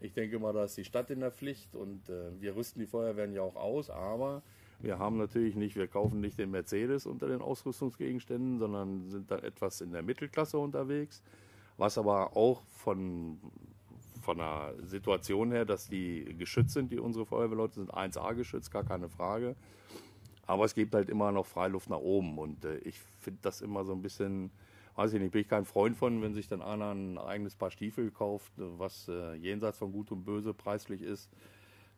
Ich 0.00 0.14
denke 0.14 0.38
mal, 0.38 0.52
da 0.52 0.64
ist 0.64 0.76
die 0.76 0.84
Stadt 0.84 1.10
in 1.10 1.20
der 1.20 1.30
Pflicht 1.30 1.74
und 1.74 2.08
äh, 2.08 2.40
wir 2.40 2.56
rüsten 2.56 2.80
die 2.80 2.86
Feuerwehren 2.86 3.32
ja 3.32 3.42
auch 3.42 3.56
aus, 3.56 3.88
aber 3.88 4.42
wir 4.80 4.98
haben 4.98 5.16
natürlich 5.16 5.54
nicht, 5.54 5.76
wir 5.76 5.88
kaufen 5.88 6.20
nicht 6.20 6.38
den 6.38 6.50
Mercedes 6.50 7.06
unter 7.06 7.28
den 7.28 7.40
Ausrüstungsgegenständen, 7.40 8.58
sondern 8.58 9.08
sind 9.08 9.30
da 9.30 9.38
etwas 9.38 9.80
in 9.80 9.92
der 9.92 10.02
Mittelklasse 10.02 10.58
unterwegs, 10.58 11.22
was 11.76 11.96
aber 11.98 12.36
auch 12.36 12.62
von, 12.66 13.38
von 14.20 14.38
der 14.38 14.74
Situation 14.82 15.50
her, 15.50 15.64
dass 15.64 15.88
die 15.88 16.36
geschützt 16.38 16.74
sind, 16.74 16.92
die 16.92 16.98
unsere 16.98 17.26
Feuerwehrleute 17.26 17.74
sind 17.76 17.94
1A 17.94 18.34
geschützt, 18.34 18.70
gar 18.70 18.84
keine 18.84 19.08
Frage. 19.08 19.56
Aber 20.46 20.64
es 20.64 20.74
gibt 20.74 20.94
halt 20.94 21.08
immer 21.08 21.32
noch 21.32 21.46
Freiluft 21.46 21.90
nach 21.90 21.98
oben 21.98 22.38
und 22.38 22.64
äh, 22.64 22.78
ich 22.78 22.98
finde 23.20 23.40
das 23.42 23.62
immer 23.62 23.84
so 23.84 23.92
ein 23.92 24.02
bisschen, 24.02 24.50
weiß 24.94 25.12
ich 25.14 25.20
nicht, 25.20 25.32
bin 25.32 25.40
ich 25.40 25.48
kein 25.48 25.64
Freund 25.64 25.96
von, 25.96 26.22
wenn 26.22 26.34
sich 26.34 26.48
dann 26.48 26.62
einer 26.62 26.92
ein 26.92 27.18
eigenes 27.18 27.56
Paar 27.56 27.70
Stiefel 27.70 28.10
kauft, 28.10 28.52
was 28.56 29.08
äh, 29.08 29.34
jenseits 29.34 29.78
von 29.78 29.90
Gut 29.90 30.12
und 30.12 30.24
Böse 30.24 30.54
preislich 30.54 31.02
ist. 31.02 31.30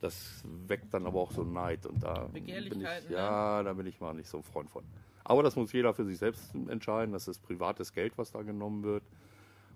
Das 0.01 0.43
weckt 0.45 0.95
dann 0.95 1.07
aber 1.07 1.21
auch 1.21 1.33
so 1.33 1.43
Neid 1.43 1.85
und 1.87 2.03
da 2.03 2.29
bin 2.29 2.47
ich, 2.47 3.11
ja, 3.11 3.63
da 3.63 3.73
bin 3.73 3.87
ich 3.87 4.01
mal 4.01 4.15
nicht 4.15 4.29
so 4.29 4.39
ein 4.39 4.43
Freund 4.45 4.71
von. 4.71 4.85
Aber 5.25 5.43
das 5.43 5.57
muss 5.57 5.73
jeder 5.73 5.93
für 5.93 6.05
sich 6.05 6.19
selbst 6.19 6.55
entscheiden. 6.55 7.13
Das 7.13 7.29
ist 7.29 7.43
privates 7.43 7.93
Geld, 7.93 8.17
was 8.17 8.33
da 8.33 8.43
genommen 8.43 8.83
wird. 8.85 9.03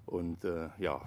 Und 0.06 0.44
äh, 0.44 0.70
ja. 0.78 1.02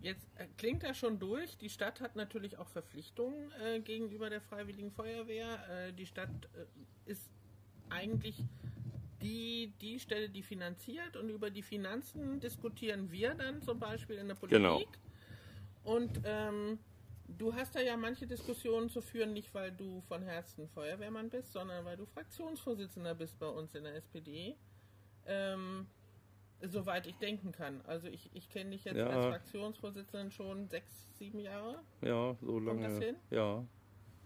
Jetzt 0.00 0.26
äh, 0.36 0.46
klingt 0.56 0.82
er 0.82 0.94
schon 0.94 1.20
durch. 1.20 1.56
Die 1.58 1.68
Stadt 1.68 2.00
hat 2.00 2.16
natürlich 2.16 2.58
auch 2.58 2.68
Verpflichtungen 2.68 3.52
äh, 3.62 3.78
gegenüber 3.80 4.28
der 4.28 4.40
Freiwilligen 4.40 4.90
Feuerwehr. 4.90 5.58
Äh, 5.70 5.92
die 5.92 6.06
Stadt 6.06 6.30
äh, 6.54 7.10
ist 7.10 7.30
eigentlich 7.90 8.42
die, 9.22 9.72
die 9.80 10.00
Stelle, 10.00 10.28
die 10.28 10.42
finanziert 10.42 11.16
und 11.16 11.28
über 11.28 11.50
die 11.50 11.62
Finanzen 11.62 12.40
diskutieren 12.40 13.12
wir 13.12 13.34
dann 13.34 13.62
zum 13.62 13.78
Beispiel 13.78 14.16
in 14.16 14.28
der 14.28 14.34
Politik. 14.34 14.58
Genau. 14.58 14.82
Und 15.84 16.20
ähm, 16.24 16.78
du 17.28 17.54
hast 17.54 17.74
da 17.74 17.80
ja 17.80 17.96
manche 17.96 18.26
Diskussionen 18.26 18.88
zu 18.88 19.00
führen, 19.00 19.32
nicht 19.32 19.54
weil 19.54 19.72
du 19.72 20.00
von 20.02 20.22
Herzen 20.22 20.68
Feuerwehrmann 20.68 21.30
bist, 21.30 21.52
sondern 21.52 21.84
weil 21.84 21.96
du 21.96 22.06
Fraktionsvorsitzender 22.06 23.14
bist 23.14 23.38
bei 23.38 23.48
uns 23.48 23.74
in 23.74 23.84
der 23.84 23.94
SPD. 23.96 24.56
Ähm, 25.26 25.86
soweit 26.60 27.06
ich 27.06 27.16
denken 27.16 27.52
kann. 27.52 27.80
Also 27.86 28.08
ich, 28.08 28.30
ich 28.34 28.48
kenne 28.48 28.70
dich 28.70 28.84
jetzt 28.84 28.96
ja. 28.96 29.08
als 29.08 29.26
Fraktionsvorsitzenden 29.26 30.30
schon 30.30 30.68
sechs, 30.68 31.16
sieben 31.18 31.40
Jahre. 31.40 31.80
Ja, 32.02 32.36
so 32.40 32.58
lange. 32.58 32.82
Kommt 32.82 32.96
das 32.96 33.04
hin? 33.04 33.16
Ja. 33.30 33.64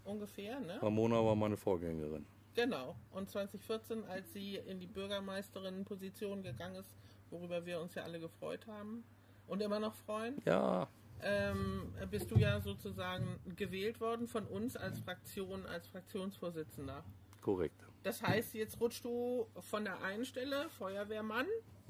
Ungefähr, 0.04 0.60
ne? 0.60 0.82
Ramona 0.82 1.24
war 1.24 1.34
meine 1.34 1.56
Vorgängerin. 1.56 2.26
Genau. 2.54 2.96
Und 3.10 3.28
2014, 3.28 4.04
als 4.04 4.32
sie 4.32 4.56
in 4.56 4.80
die 4.80 4.86
Bürgermeisterinnenposition 4.86 6.42
gegangen 6.42 6.76
ist, 6.76 6.96
worüber 7.30 7.66
wir 7.66 7.80
uns 7.80 7.94
ja 7.94 8.04
alle 8.04 8.20
gefreut 8.20 8.66
haben 8.66 9.04
und 9.46 9.60
immer 9.62 9.80
noch 9.80 9.94
freuen. 9.94 10.40
Ja, 10.44 10.88
ähm, 11.22 11.92
bist 12.10 12.30
du 12.30 12.36
ja 12.36 12.60
sozusagen 12.60 13.40
gewählt 13.56 14.00
worden 14.00 14.26
von 14.26 14.46
uns 14.46 14.76
als 14.76 14.98
Fraktion, 15.00 15.66
als 15.66 15.86
Fraktionsvorsitzender. 15.88 17.04
Korrekt. 17.40 17.84
Das 18.02 18.22
heißt, 18.22 18.54
jetzt 18.54 18.80
rutschst 18.80 19.04
du 19.04 19.46
von 19.60 19.84
der 19.84 20.02
einen 20.02 20.24
Stelle, 20.24 20.68
Feuerwehrmann, 20.78 21.46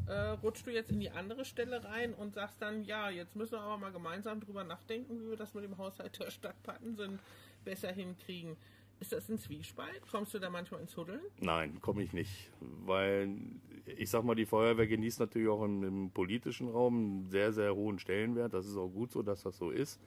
äh, 0.06 0.12
rutschst 0.12 0.66
du 0.66 0.70
jetzt 0.70 0.90
in 0.90 1.00
die 1.00 1.10
andere 1.10 1.44
Stelle 1.44 1.82
rein 1.84 2.14
und 2.14 2.34
sagst 2.34 2.60
dann, 2.60 2.84
ja, 2.84 3.10
jetzt 3.10 3.36
müssen 3.36 3.52
wir 3.52 3.60
aber 3.60 3.78
mal 3.78 3.92
gemeinsam 3.92 4.40
drüber 4.40 4.64
nachdenken, 4.64 5.20
wie 5.20 5.30
wir 5.30 5.36
das 5.36 5.54
mit 5.54 5.64
dem 5.64 5.78
Haushalt 5.78 6.18
der 6.18 6.30
Stadt 6.30 6.62
Pattensen 6.62 7.18
besser 7.64 7.92
hinkriegen. 7.92 8.56
Ist 8.98 9.12
das 9.12 9.28
ein 9.28 9.38
Zwiespalt? 9.38 10.00
Kommst 10.10 10.32
du 10.32 10.38
da 10.38 10.48
manchmal 10.48 10.80
ins 10.80 10.96
Huddeln? 10.96 11.20
Nein, 11.40 11.80
komme 11.80 12.02
ich 12.02 12.12
nicht. 12.12 12.50
Weil 12.60 13.36
ich 13.84 14.10
sag 14.10 14.24
mal, 14.24 14.34
die 14.34 14.46
Feuerwehr 14.46 14.86
genießt 14.86 15.20
natürlich 15.20 15.48
auch 15.48 15.62
im, 15.64 15.82
im, 15.82 16.10
politischen 16.10 16.68
Raum 16.68 16.94
einen 16.96 17.30
sehr, 17.30 17.52
sehr 17.52 17.74
hohen 17.74 17.98
Stellenwert. 17.98 18.54
Das 18.54 18.66
ist 18.66 18.76
auch 18.76 18.88
gut 18.88 19.12
so, 19.12 19.22
dass 19.22 19.42
das 19.42 19.58
so 19.58 19.70
ist. 19.70 20.00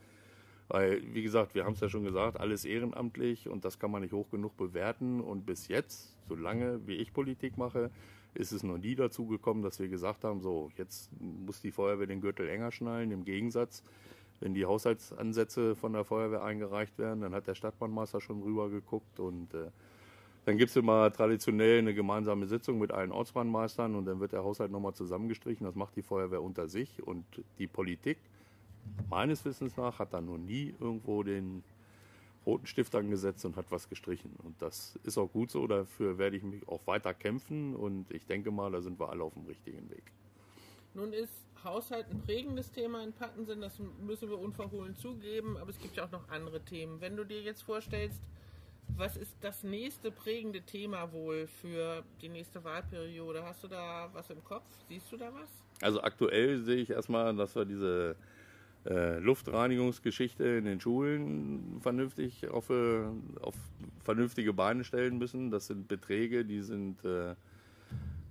Weil, 0.68 1.02
wie 1.14 1.22
gesagt, 1.22 1.54
wir 1.54 1.64
haben 1.64 1.72
es 1.72 1.80
ja 1.80 1.88
schon 1.88 2.04
gesagt, 2.04 2.38
alles 2.38 2.64
ehrenamtlich 2.64 3.48
und 3.48 3.64
das 3.64 3.78
kann 3.78 3.90
man 3.90 4.02
nicht 4.02 4.12
hoch 4.12 4.30
genug 4.30 4.56
bewerten. 4.56 5.20
Und 5.20 5.46
bis 5.46 5.68
jetzt, 5.68 6.16
solange 6.28 6.86
wie 6.86 6.96
ich 6.96 7.12
Politik 7.12 7.58
mache, 7.58 7.90
ist 8.34 8.52
es 8.52 8.62
noch 8.62 8.78
nie 8.78 8.94
dazu 8.94 9.26
gekommen, 9.26 9.62
dass 9.62 9.80
wir 9.80 9.88
gesagt 9.88 10.24
haben, 10.24 10.40
so, 10.40 10.70
jetzt 10.76 11.10
muss 11.18 11.60
die 11.60 11.72
Feuerwehr 11.72 12.06
den 12.06 12.20
Gürtel 12.20 12.48
enger 12.48 12.70
schnallen. 12.70 13.10
Im 13.10 13.24
Gegensatz, 13.24 13.82
wenn 14.40 14.54
die 14.54 14.64
Haushaltsansätze 14.64 15.76
von 15.76 15.92
der 15.92 16.04
Feuerwehr 16.04 16.42
eingereicht 16.42 16.98
werden, 16.98 17.20
dann 17.20 17.34
hat 17.34 17.46
der 17.46 17.54
Stadtbahnmeister 17.54 18.20
schon 18.20 18.42
rüber 18.42 18.70
geguckt 18.70 19.20
und 19.20 19.52
äh, 19.54 19.70
dann 20.46 20.56
gibt 20.56 20.70
es 20.70 20.76
immer 20.76 21.12
traditionell 21.12 21.78
eine 21.78 21.94
gemeinsame 21.94 22.46
Sitzung 22.46 22.78
mit 22.78 22.92
allen 22.92 23.12
Ortsbahnmeistern 23.12 23.94
und 23.94 24.06
dann 24.06 24.20
wird 24.20 24.32
der 24.32 24.42
Haushalt 24.42 24.70
nochmal 24.70 24.94
zusammengestrichen. 24.94 25.66
Das 25.66 25.74
macht 25.74 25.96
die 25.96 26.02
Feuerwehr 26.02 26.42
unter 26.42 26.66
sich 26.66 27.06
und 27.06 27.24
die 27.58 27.66
Politik, 27.66 28.18
meines 29.10 29.44
Wissens 29.44 29.76
nach, 29.76 29.98
hat 29.98 30.14
da 30.14 30.20
noch 30.20 30.38
nie 30.38 30.74
irgendwo 30.80 31.22
den 31.22 31.62
roten 32.46 32.66
Stift 32.66 32.94
angesetzt 32.94 33.44
und 33.44 33.56
hat 33.56 33.66
was 33.70 33.90
gestrichen. 33.90 34.34
Und 34.42 34.60
das 34.62 34.98
ist 35.04 35.18
auch 35.18 35.30
gut 35.30 35.50
so, 35.50 35.66
dafür 35.66 36.16
werde 36.16 36.38
ich 36.38 36.42
mich 36.42 36.66
auch 36.66 36.80
weiter 36.86 37.12
kämpfen 37.12 37.76
und 37.76 38.10
ich 38.10 38.24
denke 38.26 38.50
mal, 38.50 38.72
da 38.72 38.80
sind 38.80 38.98
wir 38.98 39.10
alle 39.10 39.22
auf 39.22 39.34
dem 39.34 39.44
richtigen 39.44 39.90
Weg. 39.90 40.04
Nun 40.94 41.12
ist 41.12 41.44
Haushalt 41.64 42.06
ein 42.10 42.20
prägendes 42.22 42.70
Thema 42.70 43.02
in 43.02 43.12
Pattensen, 43.12 43.60
das 43.60 43.78
müssen 44.00 44.30
wir 44.30 44.38
unverhohlen 44.38 44.96
zugeben, 44.96 45.56
aber 45.56 45.70
es 45.70 45.78
gibt 45.78 45.96
ja 45.96 46.04
auch 46.04 46.10
noch 46.10 46.28
andere 46.28 46.60
Themen. 46.60 47.00
Wenn 47.00 47.16
du 47.16 47.24
dir 47.24 47.40
jetzt 47.40 47.62
vorstellst, 47.62 48.20
was 48.96 49.16
ist 49.16 49.36
das 49.40 49.62
nächste 49.62 50.10
prägende 50.10 50.62
Thema 50.62 51.12
wohl 51.12 51.46
für 51.46 52.02
die 52.20 52.28
nächste 52.28 52.62
Wahlperiode? 52.64 53.42
Hast 53.44 53.62
du 53.62 53.68
da 53.68 54.08
was 54.12 54.30
im 54.30 54.42
Kopf? 54.44 54.66
Siehst 54.88 55.10
du 55.12 55.16
da 55.16 55.32
was? 55.32 55.50
Also 55.80 56.02
aktuell 56.02 56.58
sehe 56.58 56.76
ich 56.76 56.90
erstmal, 56.90 57.34
dass 57.36 57.54
wir 57.54 57.64
diese 57.64 58.16
äh, 58.86 59.18
Luftreinigungsgeschichte 59.18 60.44
in 60.44 60.64
den 60.64 60.80
Schulen 60.80 61.80
vernünftig 61.80 62.48
auf, 62.48 62.70
äh, 62.70 63.04
auf, 63.40 63.54
vernünftige 64.04 64.52
Beine 64.52 64.84
stellen 64.84 65.18
müssen. 65.18 65.50
Das 65.50 65.66
sind 65.66 65.88
Beträge, 65.88 66.44
die 66.44 66.60
sind 66.60 67.04
äh, 67.04 67.34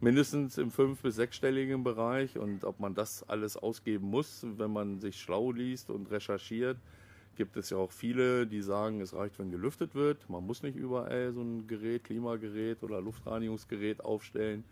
mindestens 0.02 0.58
im 0.58 0.72
fünf- 0.72 1.02
bis 1.02 1.16
sechsstelligen 1.16 1.84
Bereich. 1.84 2.38
Und 2.38 2.64
ob 2.64 2.80
man 2.80 2.96
das 2.96 3.28
alles 3.28 3.58
ausgeben 3.58 4.08
muss, 4.10 4.46
wenn 4.58 4.72
man 4.72 5.00
sich 5.00 5.20
schlau 5.20 5.52
liest 5.52 5.90
und 5.90 6.10
recherchiert, 6.12 6.78
gibt 7.36 7.56
es 7.56 7.70
ja 7.70 7.78
auch 7.78 7.92
viele, 7.92 8.48
die 8.48 8.62
sagen, 8.62 9.00
es 9.02 9.14
reicht, 9.14 9.40
wenn 9.40 9.50
gelüftet 9.50 9.96
wird. 9.96 10.30
Man 10.30 10.46
muss 10.46 10.62
nicht 10.62 10.76
überall 10.76 11.32
so 11.32 11.42
ein 11.42 11.68
Gerät, 11.68 12.04
Klimagerät 12.04 12.84
oder 12.84 13.02
Luftreinigungsgerät 13.02 14.04
aufstellen. 14.04 14.64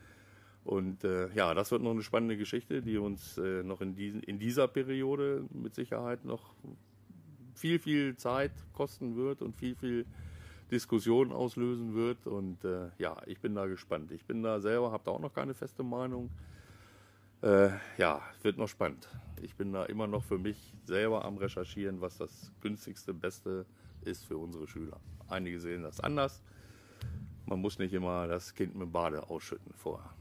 Und 0.65 1.05
äh, 1.05 1.29
ja, 1.33 1.53
das 1.53 1.71
wird 1.71 1.81
noch 1.81 1.91
eine 1.91 2.03
spannende 2.03 2.35
Geschichte, 2.35 2.81
die 2.81 2.97
uns 2.97 3.37
äh, 3.37 3.63
noch 3.63 3.79
in, 3.79 3.95
diesen, 3.95 4.21
in 4.21 4.37
dieser 4.37 4.67
Periode 4.67 5.45
mit 5.53 5.75
Sicherheit 5.75 6.25
noch 6.25 6.53
viel, 7.55 7.79
viel 7.79 8.17
Zeit 8.17 8.51
kosten 8.73 9.15
wird 9.15 9.41
und 9.41 9.55
viel, 9.55 9.75
viel 9.75 10.05
Diskussion 10.71 11.31
auslösen 11.31 11.95
wird. 11.95 12.27
Und 12.27 12.63
äh, 12.63 12.89
ja, 12.97 13.17
ich 13.25 13.39
bin 13.39 13.55
da 13.55 13.65
gespannt. 13.65 14.11
Ich 14.11 14.25
bin 14.25 14.43
da 14.43 14.59
selber, 14.59 14.91
habe 14.91 15.03
da 15.05 15.11
auch 15.11 15.19
noch 15.19 15.33
keine 15.33 15.53
feste 15.53 15.83
Meinung. 15.83 16.29
Äh, 17.41 17.69
ja, 17.97 18.21
wird 18.41 18.57
noch 18.57 18.67
spannend. 18.67 19.07
Ich 19.41 19.55
bin 19.55 19.71
da 19.71 19.85
immer 19.85 20.07
noch 20.07 20.23
für 20.23 20.39
mich 20.39 20.73
selber 20.85 21.23
am 21.23 21.37
Recherchieren, 21.37 22.01
was 22.01 22.17
das 22.17 22.51
günstigste, 22.61 23.13
beste 23.13 23.65
ist 24.01 24.25
für 24.25 24.37
unsere 24.37 24.67
Schüler. 24.67 24.99
Einige 25.27 25.59
sehen 25.59 25.83
das 25.83 25.99
anders. 25.99 26.41
Man 27.45 27.59
muss 27.59 27.77
nicht 27.77 27.93
immer 27.93 28.27
das 28.27 28.53
Kind 28.53 28.75
mit 28.75 28.91
Bade 28.91 29.29
ausschütten 29.29 29.71
vorher. 29.73 30.13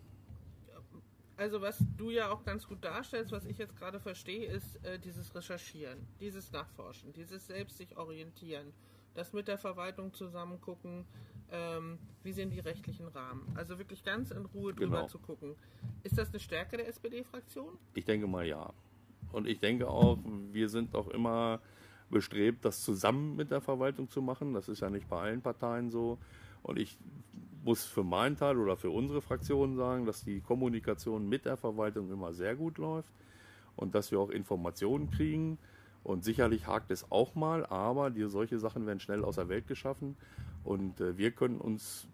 Also 1.38 1.60
was 1.60 1.82
du 1.98 2.10
ja 2.10 2.30
auch 2.30 2.44
ganz 2.44 2.66
gut 2.66 2.82
darstellst, 2.84 3.30
was 3.30 3.44
ich 3.44 3.58
jetzt 3.58 3.76
gerade 3.76 4.00
verstehe, 4.00 4.46
ist 4.46 4.82
äh, 4.84 4.98
dieses 4.98 5.34
Recherchieren, 5.34 5.98
dieses 6.18 6.50
Nachforschen, 6.50 7.12
dieses 7.12 7.46
selbst 7.46 7.76
sich 7.76 7.96
orientieren, 7.96 8.72
das 9.16 9.32
mit 9.32 9.48
der 9.48 9.58
Verwaltung 9.58 10.12
zusammen 10.12 10.60
gucken, 10.60 11.04
ähm, 11.50 11.98
wie 12.22 12.32
sind 12.32 12.50
die 12.50 12.60
rechtlichen 12.60 13.08
Rahmen. 13.08 13.46
Also 13.54 13.78
wirklich 13.78 14.04
ganz 14.04 14.30
in 14.30 14.46
Ruhe 14.46 14.74
drüber 14.74 14.96
genau. 14.96 15.08
zu 15.08 15.18
gucken. 15.18 15.54
Ist 16.02 16.18
das 16.18 16.30
eine 16.30 16.40
Stärke 16.40 16.76
der 16.76 16.88
SPD-Fraktion? 16.88 17.78
Ich 17.94 18.04
denke 18.04 18.26
mal 18.26 18.44
ja. 18.44 18.72
Und 19.32 19.46
ich 19.46 19.58
denke 19.58 19.88
auch, 19.88 20.18
wir 20.52 20.68
sind 20.68 20.94
auch 20.94 21.08
immer 21.08 21.60
bestrebt, 22.10 22.64
das 22.64 22.82
zusammen 22.82 23.36
mit 23.36 23.50
der 23.50 23.60
Verwaltung 23.60 24.08
zu 24.08 24.22
machen. 24.22 24.54
Das 24.54 24.68
ist 24.68 24.80
ja 24.80 24.90
nicht 24.90 25.08
bei 25.08 25.20
allen 25.20 25.42
Parteien 25.42 25.90
so. 25.90 26.18
Und 26.62 26.78
ich 26.78 26.98
muss 27.64 27.84
für 27.84 28.04
meinen 28.04 28.36
Teil 28.36 28.58
oder 28.58 28.76
für 28.76 28.90
unsere 28.90 29.20
Fraktion 29.20 29.76
sagen, 29.76 30.06
dass 30.06 30.22
die 30.22 30.40
Kommunikation 30.40 31.28
mit 31.28 31.44
der 31.44 31.56
Verwaltung 31.56 32.10
immer 32.10 32.32
sehr 32.32 32.54
gut 32.54 32.78
läuft 32.78 33.12
und 33.74 33.94
dass 33.94 34.10
wir 34.10 34.20
auch 34.20 34.30
Informationen 34.30 35.10
kriegen. 35.10 35.58
Und 36.06 36.22
sicherlich 36.22 36.68
hakt 36.68 36.92
es 36.92 37.10
auch 37.10 37.34
mal, 37.34 37.66
aber 37.66 38.10
die, 38.10 38.28
solche 38.28 38.60
Sachen 38.60 38.86
werden 38.86 39.00
schnell 39.00 39.24
aus 39.24 39.34
der 39.34 39.48
Welt 39.48 39.66
geschaffen. 39.66 40.16
Und 40.62 41.00
äh, 41.00 41.18
wir 41.18 41.32
können 41.32 41.60
uns, 41.60 42.06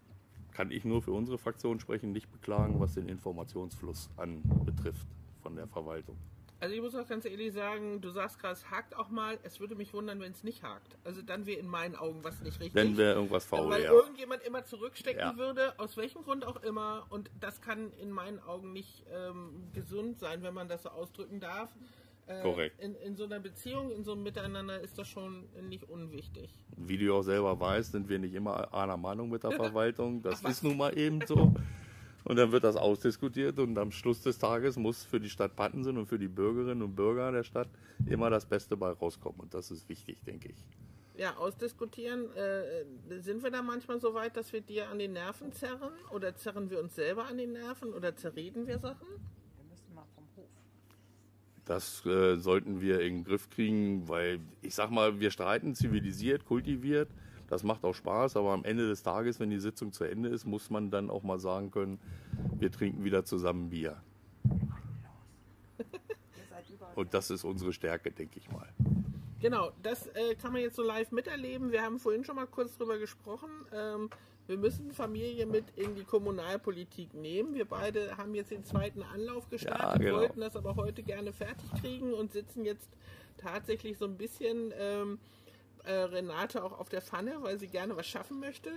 kann 0.51 0.71
ich 0.71 0.83
nur 0.83 1.03
für 1.03 1.11
unsere 1.11 1.37
Fraktion 1.37 1.79
sprechen, 1.79 2.11
nicht 2.11 2.31
beklagen, 2.31 2.79
was 2.79 2.95
den 2.95 3.07
Informationsfluss 3.07 4.09
anbetrifft 4.17 5.05
von 5.43 5.55
der 5.55 5.67
Verwaltung. 5.67 6.17
Also 6.59 6.73
ich 6.73 6.81
muss 6.81 6.95
auch 6.95 7.07
ganz 7.07 7.25
ehrlich 7.25 7.53
sagen, 7.53 8.01
du 8.01 8.09
sagst 8.09 8.39
gerade, 8.39 8.53
es 8.53 8.71
hakt 8.71 8.95
auch 8.95 9.09
mal. 9.09 9.37
Es 9.43 9.59
würde 9.59 9.75
mich 9.75 9.93
wundern, 9.93 10.19
wenn 10.21 10.31
es 10.31 10.43
nicht 10.43 10.63
hakt. 10.63 10.97
Also 11.03 11.21
dann 11.21 11.45
wäre 11.45 11.59
in 11.59 11.67
meinen 11.67 11.95
Augen 11.95 12.23
was 12.23 12.41
nicht 12.41 12.59
richtig. 12.59 12.73
Dann 12.73 12.97
wäre 12.97 13.13
irgendwas 13.13 13.45
faul, 13.45 13.69
Weil 13.69 13.83
ja. 13.83 13.91
irgendjemand 13.91 14.41
immer 14.41 14.65
zurückstecken 14.65 15.21
ja. 15.21 15.37
würde, 15.37 15.77
aus 15.77 15.97
welchem 15.97 16.23
Grund 16.23 16.45
auch 16.45 16.63
immer. 16.63 17.05
Und 17.09 17.29
das 17.39 17.61
kann 17.61 17.91
in 18.01 18.09
meinen 18.09 18.39
Augen 18.39 18.73
nicht 18.73 19.05
ähm, 19.13 19.67
gesund 19.71 20.19
sein, 20.19 20.41
wenn 20.41 20.55
man 20.55 20.67
das 20.67 20.81
so 20.81 20.89
ausdrücken 20.89 21.39
darf. 21.39 21.69
Äh, 22.27 22.41
Korrekt. 22.41 22.79
In, 22.81 22.95
in, 22.95 23.15
so 23.15 23.25
einer 23.25 23.39
Beziehung, 23.39 23.91
in 23.91 24.03
so 24.03 24.13
einem 24.13 24.23
Miteinander 24.23 24.79
ist 24.79 24.97
das 24.97 25.07
schon 25.07 25.45
nicht 25.67 25.89
unwichtig. 25.89 26.49
Wie 26.77 26.97
du 26.97 27.13
auch 27.13 27.23
selber 27.23 27.59
weißt, 27.59 27.91
sind 27.91 28.07
wir 28.07 28.19
nicht 28.19 28.33
immer 28.33 28.73
einer 28.73 28.97
Meinung 28.97 29.29
mit 29.29 29.43
der 29.43 29.51
Verwaltung. 29.63 30.21
Das 30.21 30.41
ist 30.41 30.63
nun 30.63 30.77
mal 30.77 30.97
eben 30.97 31.19
so. 31.25 31.53
Und 32.23 32.37
dann 32.37 32.51
wird 32.53 32.63
das 32.63 32.77
ausdiskutiert 32.77 33.59
und 33.59 33.77
am 33.77 33.91
Schluss 33.91 34.21
des 34.21 34.39
Tages 34.39 34.77
muss 34.77 35.03
für 35.03 35.19
die 35.19 35.29
Stadt 35.29 35.55
Pattensen 35.55 35.97
und 35.97 36.05
für 36.05 36.17
die 36.17 36.29
Bürgerinnen 36.29 36.81
und 36.81 36.95
Bürger 36.95 37.31
der 37.31 37.43
Stadt 37.43 37.67
immer 38.05 38.29
das 38.29 38.45
Beste 38.45 38.77
bei 38.77 38.91
rauskommen. 38.91 39.41
Und 39.41 39.53
das 39.53 39.71
ist 39.71 39.89
wichtig, 39.89 40.23
denke 40.23 40.49
ich. 40.49 40.65
Ja, 41.15 41.35
ausdiskutieren. 41.37 42.33
Äh, 42.35 42.85
sind 43.21 43.43
wir 43.43 43.51
da 43.51 43.61
manchmal 43.61 43.99
so 43.99 44.13
weit, 44.13 44.35
dass 44.35 44.51
wir 44.51 44.61
dir 44.61 44.89
an 44.89 44.97
den 44.97 45.13
Nerven 45.13 45.51
zerren? 45.51 45.91
Oder 46.11 46.35
zerren 46.35 46.69
wir 46.69 46.79
uns 46.79 46.95
selber 46.95 47.25
an 47.25 47.37
den 47.37 47.53
Nerven? 47.53 47.93
Oder 47.93 48.15
zerreden 48.15 48.65
wir 48.65 48.79
Sachen? 48.79 49.07
Wir 49.07 49.65
müssen 49.69 49.93
mal 49.93 50.07
vom 50.15 50.25
Hof. 50.35 50.49
Das 51.65 52.05
äh, 52.05 52.35
sollten 52.37 52.81
wir 52.81 52.99
in 52.99 53.17
den 53.17 53.23
Griff 53.23 53.49
kriegen, 53.49 54.07
weil 54.09 54.39
ich 54.61 54.75
sag 54.75 54.91
mal, 54.91 55.19
wir 55.19 55.31
streiten 55.31 55.75
zivilisiert, 55.75 56.45
kultiviert. 56.45 57.09
Das 57.47 57.63
macht 57.63 57.83
auch 57.85 57.93
Spaß, 57.93 58.35
aber 58.35 58.51
am 58.51 58.65
Ende 58.65 58.87
des 58.87 59.03
Tages, 59.03 59.39
wenn 59.39 59.49
die 59.49 59.59
Sitzung 59.59 59.91
zu 59.91 60.03
Ende 60.03 60.29
ist, 60.29 60.45
muss 60.45 60.69
man 60.69 60.89
dann 60.91 61.09
auch 61.09 61.23
mal 61.23 61.39
sagen 61.39 61.71
können, 61.71 61.99
wir 62.57 62.71
trinken 62.71 63.03
wieder 63.03 63.25
zusammen 63.25 63.69
Bier. 63.69 64.01
Und 66.95 67.13
das 67.13 67.29
ist 67.29 67.43
unsere 67.43 67.71
Stärke, 67.73 68.11
denke 68.11 68.39
ich 68.39 68.51
mal. 68.51 68.69
Genau, 69.39 69.71
das 69.81 70.07
äh, 70.07 70.35
kann 70.35 70.53
man 70.53 70.61
jetzt 70.61 70.75
so 70.75 70.83
live 70.83 71.11
miterleben. 71.11 71.71
Wir 71.71 71.83
haben 71.83 71.99
vorhin 71.99 72.23
schon 72.23 72.37
mal 72.37 72.47
kurz 72.47 72.77
drüber 72.77 72.97
gesprochen. 72.97 73.49
Ähm, 73.73 74.09
wir 74.47 74.57
müssen 74.57 74.91
Familie 74.91 75.45
mit 75.45 75.65
in 75.75 75.95
die 75.95 76.03
Kommunalpolitik 76.03 77.13
nehmen. 77.13 77.53
Wir 77.53 77.65
beide 77.65 78.17
haben 78.17 78.35
jetzt 78.35 78.51
den 78.51 78.65
zweiten 78.65 79.03
Anlauf 79.03 79.49
gestartet, 79.49 80.01
ja, 80.01 80.09
genau. 80.09 80.17
wollten 80.19 80.41
das 80.41 80.55
aber 80.55 80.75
heute 80.75 81.03
gerne 81.03 81.33
fertig 81.33 81.69
kriegen 81.81 82.13
und 82.13 82.33
sitzen 82.33 82.65
jetzt 82.65 82.89
tatsächlich 83.37 83.97
so 83.97 84.05
ein 84.05 84.17
bisschen 84.17 84.73
ähm, 84.77 85.19
äh, 85.85 85.93
Renate 85.93 86.63
auch 86.63 86.77
auf 86.79 86.89
der 86.89 87.01
Pfanne, 87.01 87.37
weil 87.41 87.59
sie 87.59 87.67
gerne 87.67 87.95
was 87.95 88.07
schaffen 88.07 88.39
möchte. 88.39 88.71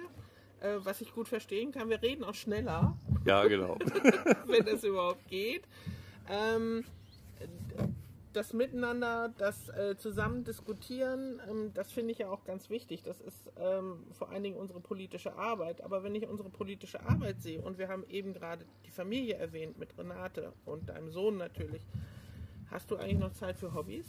Äh, 0.61 0.76
was 0.85 1.00
ich 1.02 1.12
gut 1.12 1.28
verstehen 1.28 1.70
kann. 1.70 1.90
Wir 1.90 2.00
reden 2.00 2.25
auch 2.25 2.35
schneller. 2.35 2.96
Ja, 3.26 3.44
genau. 3.44 3.78
wenn 4.46 4.64
das 4.64 4.85
überhaupt 4.85 5.28
geht. 5.28 5.64
Ähm, 6.30 6.85
das 8.37 8.52
Miteinander, 8.52 9.33
das 9.38 9.71
äh, 9.71 9.97
zusammen 9.97 10.45
diskutieren, 10.45 11.40
ähm, 11.49 11.71
das 11.73 11.90
finde 11.90 12.12
ich 12.12 12.19
ja 12.19 12.28
auch 12.28 12.45
ganz 12.45 12.69
wichtig. 12.69 13.02
Das 13.02 13.21
ist 13.23 13.50
ähm, 13.59 14.05
vor 14.12 14.28
allen 14.28 14.43
Dingen 14.43 14.57
unsere 14.57 14.81
politische 14.81 15.35
Arbeit. 15.37 15.81
Aber 15.81 16.05
wenn 16.05 16.14
ich 16.14 16.28
unsere 16.28 16.50
politische 16.50 17.00
Arbeit 17.09 17.40
sehe, 17.40 17.62
und 17.62 17.78
wir 17.78 17.88
haben 17.88 18.05
eben 18.11 18.35
gerade 18.35 18.66
die 18.85 18.90
Familie 18.90 19.37
erwähnt 19.37 19.78
mit 19.78 19.97
Renate 19.97 20.52
und 20.66 20.90
deinem 20.90 21.11
Sohn 21.11 21.38
natürlich, 21.38 21.81
hast 22.71 22.90
du 22.90 22.97
eigentlich 22.97 23.19
noch 23.19 23.33
Zeit 23.33 23.57
für 23.57 23.73
Hobbys? 23.73 24.07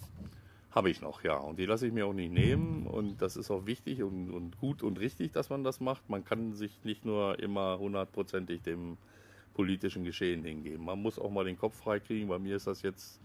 Habe 0.72 0.90
ich 0.90 1.02
noch, 1.02 1.24
ja. 1.24 1.38
Und 1.38 1.58
die 1.58 1.66
lasse 1.66 1.88
ich 1.88 1.94
mir 1.94 2.06
auch 2.06 2.14
nicht 2.14 2.34
nehmen. 2.34 2.86
Und 2.86 3.22
das 3.22 3.38
ist 3.38 3.50
auch 3.50 3.66
wichtig 3.66 4.04
und, 4.04 4.30
und 4.30 4.60
gut 4.60 4.84
und 4.84 5.00
richtig, 5.00 5.32
dass 5.32 5.50
man 5.50 5.64
das 5.64 5.80
macht. 5.80 6.10
Man 6.10 6.26
kann 6.26 6.54
sich 6.54 6.84
nicht 6.84 7.06
nur 7.06 7.40
immer 7.40 7.80
hundertprozentig 7.80 8.62
dem 8.62 8.98
politischen 9.54 10.04
Geschehen 10.04 10.44
hingeben. 10.44 10.84
Man 10.84 11.02
muss 11.02 11.18
auch 11.18 11.32
mal 11.32 11.46
den 11.46 11.58
Kopf 11.58 11.78
freikriegen. 11.78 12.28
Bei 12.28 12.40
mir 12.40 12.58
ist 12.58 12.68
das 12.68 12.82
jetzt 12.82 13.22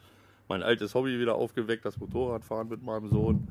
mein 0.49 0.63
altes 0.63 0.95
Hobby 0.95 1.19
wieder 1.19 1.35
aufgeweckt, 1.35 1.85
das 1.85 1.99
Motorradfahren 1.99 2.69
mit 2.69 2.83
meinem 2.83 3.09
Sohn. 3.09 3.49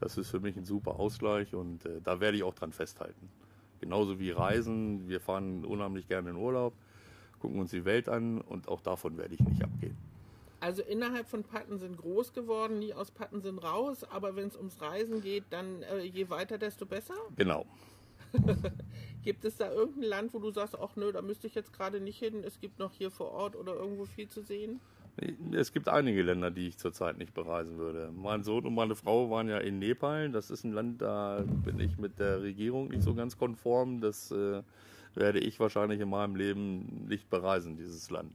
Das 0.00 0.18
ist 0.18 0.30
für 0.30 0.40
mich 0.40 0.56
ein 0.56 0.64
super 0.64 0.98
Ausgleich 0.98 1.54
und 1.54 1.86
äh, 1.86 2.00
da 2.02 2.20
werde 2.20 2.36
ich 2.36 2.42
auch 2.42 2.54
dran 2.54 2.72
festhalten. 2.72 3.28
Genauso 3.80 4.18
wie 4.18 4.30
Reisen. 4.30 5.08
Wir 5.08 5.20
fahren 5.20 5.64
unheimlich 5.64 6.08
gerne 6.08 6.30
in 6.30 6.36
Urlaub, 6.36 6.74
gucken 7.40 7.60
uns 7.60 7.70
die 7.70 7.84
Welt 7.84 8.08
an 8.08 8.40
und 8.40 8.68
auch 8.68 8.80
davon 8.80 9.16
werde 9.16 9.34
ich 9.34 9.40
nicht 9.40 9.62
abgehen. 9.62 9.96
Also 10.62 10.82
innerhalb 10.82 11.28
von 11.28 11.42
Patten 11.42 11.78
sind 11.78 11.96
groß 11.96 12.32
geworden, 12.32 12.78
nie 12.78 12.94
aus 12.94 13.10
Patten 13.10 13.40
sind 13.40 13.58
raus, 13.58 14.04
aber 14.04 14.36
wenn 14.36 14.46
es 14.46 14.56
ums 14.56 14.80
Reisen 14.80 15.20
geht, 15.20 15.42
dann 15.50 15.82
äh, 15.82 16.02
je 16.02 16.30
weiter, 16.30 16.56
desto 16.58 16.86
besser? 16.86 17.14
Genau. 17.36 17.66
gibt 19.24 19.44
es 19.44 19.56
da 19.56 19.70
irgendein 19.70 20.08
Land, 20.08 20.34
wo 20.34 20.38
du 20.38 20.52
sagst, 20.52 20.78
ach 20.78 20.94
nö, 20.94 21.12
da 21.12 21.20
müsste 21.20 21.48
ich 21.48 21.54
jetzt 21.56 21.72
gerade 21.72 22.00
nicht 22.00 22.18
hin, 22.18 22.44
es 22.44 22.60
gibt 22.60 22.78
noch 22.78 22.92
hier 22.92 23.10
vor 23.10 23.32
Ort 23.32 23.56
oder 23.56 23.74
irgendwo 23.74 24.04
viel 24.04 24.28
zu 24.28 24.40
sehen? 24.40 24.80
Es 25.52 25.72
gibt 25.72 25.88
einige 25.88 26.22
Länder, 26.22 26.50
die 26.50 26.68
ich 26.68 26.78
zurzeit 26.78 27.18
nicht 27.18 27.34
bereisen 27.34 27.76
würde. 27.76 28.10
Mein 28.14 28.42
Sohn 28.44 28.64
und 28.64 28.74
meine 28.74 28.94
Frau 28.94 29.30
waren 29.30 29.48
ja 29.48 29.58
in 29.58 29.78
Nepal. 29.78 30.30
Das 30.30 30.50
ist 30.50 30.64
ein 30.64 30.72
Land, 30.72 31.02
da 31.02 31.44
bin 31.46 31.78
ich 31.80 31.98
mit 31.98 32.18
der 32.18 32.42
Regierung 32.42 32.88
nicht 32.88 33.02
so 33.02 33.14
ganz 33.14 33.36
konform. 33.36 34.00
Das 34.00 34.30
äh, 34.30 34.62
werde 35.14 35.38
ich 35.38 35.60
wahrscheinlich 35.60 36.00
in 36.00 36.08
meinem 36.08 36.34
Leben 36.34 37.06
nicht 37.08 37.28
bereisen, 37.28 37.76
dieses 37.76 38.10
Land. 38.10 38.32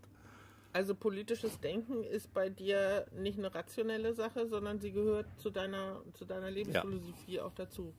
Also 0.74 0.94
politisches 0.94 1.60
Denken 1.60 2.04
ist 2.04 2.32
bei 2.36 2.50
dir 2.50 3.08
nicht 3.18 3.40
eine 3.40 3.54
rationelle 3.54 4.14
Sache, 4.14 4.48
sondern 4.48 4.80
sie 4.80 4.92
gehört 4.92 5.26
zu 5.38 5.50
deiner, 5.50 6.02
zu 6.14 6.26
deiner 6.26 6.52
Lebensphilosophie 6.52 7.36
ja. 7.36 7.46
auch 7.46 7.54
dazu. 7.56 7.94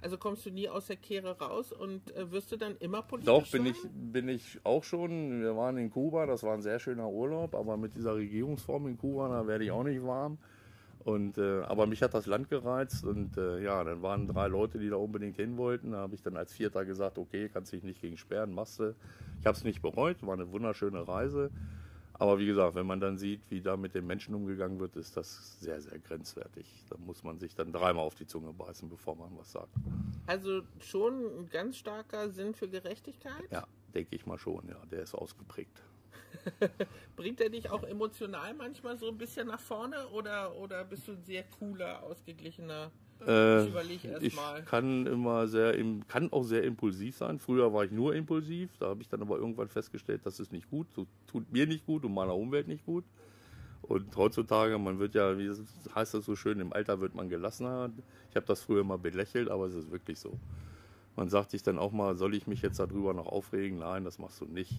Also 0.00 0.16
kommst 0.16 0.46
du 0.46 0.50
nie 0.50 0.68
aus 0.68 0.86
der 0.86 0.96
Kehre 0.96 1.38
raus 1.38 1.72
und 1.72 2.14
äh, 2.16 2.30
wirst 2.30 2.52
du 2.52 2.56
dann 2.56 2.76
immer 2.76 3.02
politisch 3.02 3.26
Doch, 3.26 3.50
bin 3.50 3.66
ich, 3.66 3.76
bin 3.92 4.28
ich 4.28 4.60
auch 4.62 4.84
schon. 4.84 5.40
Wir 5.40 5.56
waren 5.56 5.76
in 5.76 5.90
Kuba, 5.90 6.26
das 6.26 6.42
war 6.44 6.54
ein 6.54 6.62
sehr 6.62 6.78
schöner 6.78 7.08
Urlaub, 7.08 7.54
aber 7.54 7.76
mit 7.76 7.96
dieser 7.96 8.14
Regierungsform 8.14 8.86
in 8.86 8.96
Kuba, 8.96 9.28
da 9.28 9.46
werde 9.46 9.64
ich 9.64 9.70
auch 9.72 9.82
nicht 9.82 10.02
warm. 10.04 10.38
Und, 11.04 11.38
äh, 11.38 11.62
aber 11.62 11.86
mich 11.86 12.02
hat 12.02 12.12
das 12.12 12.26
Land 12.26 12.50
gereizt 12.50 13.04
und 13.04 13.36
äh, 13.38 13.62
ja, 13.62 13.82
dann 13.82 14.02
waren 14.02 14.26
drei 14.26 14.46
Leute, 14.46 14.78
die 14.78 14.90
da 14.90 14.96
unbedingt 14.96 15.36
hin 15.36 15.56
wollten. 15.56 15.92
Da 15.92 15.98
habe 15.98 16.14
ich 16.14 16.22
dann 16.22 16.36
als 16.36 16.52
Vierter 16.52 16.84
gesagt, 16.84 17.18
okay, 17.18 17.48
kannst 17.48 17.72
dich 17.72 17.82
nicht 17.82 18.00
gegen 18.00 18.18
sperren, 18.18 18.52
machst 18.52 18.78
du. 18.78 18.94
Ich 19.40 19.46
habe 19.46 19.56
es 19.56 19.64
nicht 19.64 19.80
bereut, 19.80 20.24
war 20.26 20.34
eine 20.34 20.50
wunderschöne 20.52 21.08
Reise. 21.08 21.50
Aber 22.18 22.38
wie 22.40 22.46
gesagt, 22.46 22.74
wenn 22.74 22.86
man 22.86 22.98
dann 22.98 23.16
sieht, 23.16 23.40
wie 23.48 23.60
da 23.60 23.76
mit 23.76 23.94
den 23.94 24.06
Menschen 24.06 24.34
umgegangen 24.34 24.80
wird, 24.80 24.96
ist 24.96 25.16
das 25.16 25.60
sehr, 25.60 25.80
sehr 25.80 25.98
grenzwertig. 26.00 26.66
Da 26.90 26.96
muss 26.98 27.22
man 27.22 27.38
sich 27.38 27.54
dann 27.54 27.72
dreimal 27.72 28.04
auf 28.04 28.16
die 28.16 28.26
Zunge 28.26 28.52
beißen, 28.52 28.88
bevor 28.88 29.14
man 29.14 29.36
was 29.38 29.52
sagt. 29.52 29.72
Also 30.26 30.62
schon 30.80 31.24
ein 31.38 31.48
ganz 31.48 31.76
starker 31.76 32.30
Sinn 32.30 32.54
für 32.54 32.68
Gerechtigkeit? 32.68 33.44
Ja, 33.50 33.68
denke 33.94 34.16
ich 34.16 34.26
mal 34.26 34.38
schon, 34.38 34.68
ja. 34.68 34.84
Der 34.86 35.02
ist 35.02 35.14
ausgeprägt. 35.14 35.80
Bringt 37.16 37.40
er 37.40 37.50
dich 37.50 37.70
auch 37.70 37.84
emotional 37.84 38.52
manchmal 38.54 38.98
so 38.98 39.08
ein 39.08 39.16
bisschen 39.16 39.46
nach 39.46 39.60
vorne 39.60 40.08
oder, 40.08 40.56
oder 40.56 40.84
bist 40.84 41.06
du 41.06 41.12
ein 41.12 41.22
sehr 41.22 41.44
cooler, 41.44 42.02
ausgeglichener 42.02 42.90
äh, 43.26 43.66
ich 43.82 44.04
ich 44.20 44.36
kann 44.66 45.06
immer 45.06 45.46
sehr, 45.48 45.74
kann 46.08 46.32
auch 46.32 46.44
sehr 46.44 46.64
impulsiv 46.64 47.16
sein. 47.16 47.38
Früher 47.38 47.72
war 47.72 47.84
ich 47.84 47.90
nur 47.90 48.14
impulsiv, 48.14 48.70
da 48.78 48.86
habe 48.88 49.02
ich 49.02 49.08
dann 49.08 49.22
aber 49.22 49.38
irgendwann 49.38 49.68
festgestellt, 49.68 50.22
das 50.24 50.40
ist 50.40 50.52
nicht 50.52 50.70
gut, 50.70 50.86
so 50.94 51.06
tut 51.26 51.52
mir 51.52 51.66
nicht 51.66 51.86
gut 51.86 52.04
und 52.04 52.14
meiner 52.14 52.34
Umwelt 52.34 52.68
nicht 52.68 52.84
gut. 52.84 53.04
Und 53.82 54.16
heutzutage, 54.16 54.76
man 54.78 54.98
wird 54.98 55.14
ja, 55.14 55.38
wie 55.38 55.50
heißt 55.94 56.14
das 56.14 56.24
so 56.24 56.36
schön, 56.36 56.60
im 56.60 56.72
Alter 56.72 57.00
wird 57.00 57.14
man 57.14 57.28
gelassener. 57.28 57.90
Ich 58.30 58.36
habe 58.36 58.46
das 58.46 58.60
früher 58.60 58.84
mal 58.84 58.98
belächelt, 58.98 59.48
aber 59.48 59.66
es 59.66 59.74
ist 59.74 59.90
wirklich 59.90 60.18
so. 60.18 60.38
Man 61.16 61.28
sagt 61.28 61.50
sich 61.50 61.62
dann 61.62 61.78
auch 61.78 61.92
mal, 61.92 62.16
soll 62.16 62.34
ich 62.34 62.46
mich 62.46 62.62
jetzt 62.62 62.78
darüber 62.78 63.14
noch 63.14 63.26
aufregen? 63.26 63.78
Nein, 63.78 64.04
das 64.04 64.18
machst 64.18 64.40
du 64.40 64.44
nicht. 64.44 64.72